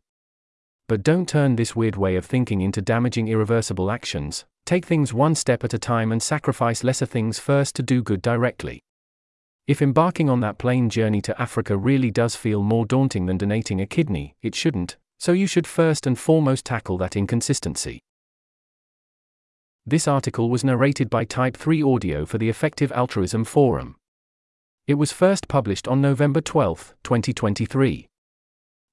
But 0.88 1.04
don't 1.04 1.28
turn 1.28 1.56
this 1.56 1.76
weird 1.76 1.96
way 1.96 2.16
of 2.16 2.26
thinking 2.26 2.60
into 2.60 2.82
damaging 2.82 3.28
irreversible 3.28 3.90
actions, 3.90 4.44
take 4.66 4.84
things 4.84 5.14
one 5.14 5.36
step 5.36 5.62
at 5.62 5.74
a 5.74 5.78
time 5.78 6.10
and 6.10 6.22
sacrifice 6.22 6.82
lesser 6.82 7.06
things 7.06 7.38
first 7.38 7.76
to 7.76 7.82
do 7.82 8.02
good 8.02 8.20
directly. 8.20 8.82
If 9.68 9.80
embarking 9.80 10.28
on 10.28 10.40
that 10.40 10.58
plane 10.58 10.90
journey 10.90 11.22
to 11.22 11.40
Africa 11.40 11.76
really 11.76 12.10
does 12.10 12.34
feel 12.34 12.62
more 12.62 12.84
daunting 12.84 13.26
than 13.26 13.38
donating 13.38 13.80
a 13.80 13.86
kidney, 13.86 14.34
it 14.42 14.56
shouldn't, 14.56 14.96
so 15.18 15.30
you 15.30 15.46
should 15.46 15.68
first 15.68 16.04
and 16.04 16.18
foremost 16.18 16.66
tackle 16.66 16.98
that 16.98 17.16
inconsistency. 17.16 18.00
This 19.84 20.06
article 20.06 20.48
was 20.48 20.62
narrated 20.62 21.10
by 21.10 21.24
Type 21.24 21.56
3 21.56 21.82
Audio 21.82 22.24
for 22.24 22.38
the 22.38 22.48
Effective 22.48 22.92
Altruism 22.92 23.44
Forum. 23.44 23.96
It 24.86 24.94
was 24.94 25.10
first 25.10 25.48
published 25.48 25.88
on 25.88 26.00
November 26.00 26.40
12, 26.40 26.94
2023. 27.02 28.06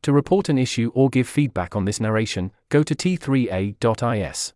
To 0.02 0.12
report 0.12 0.50
an 0.50 0.58
issue 0.58 0.92
or 0.96 1.10
give 1.10 1.28
feedback 1.28 1.76
on 1.76 1.86
this 1.86 2.00
narration, 2.00 2.52
go 2.70 2.82
to 2.82 2.96
t3a.is. 2.96 4.54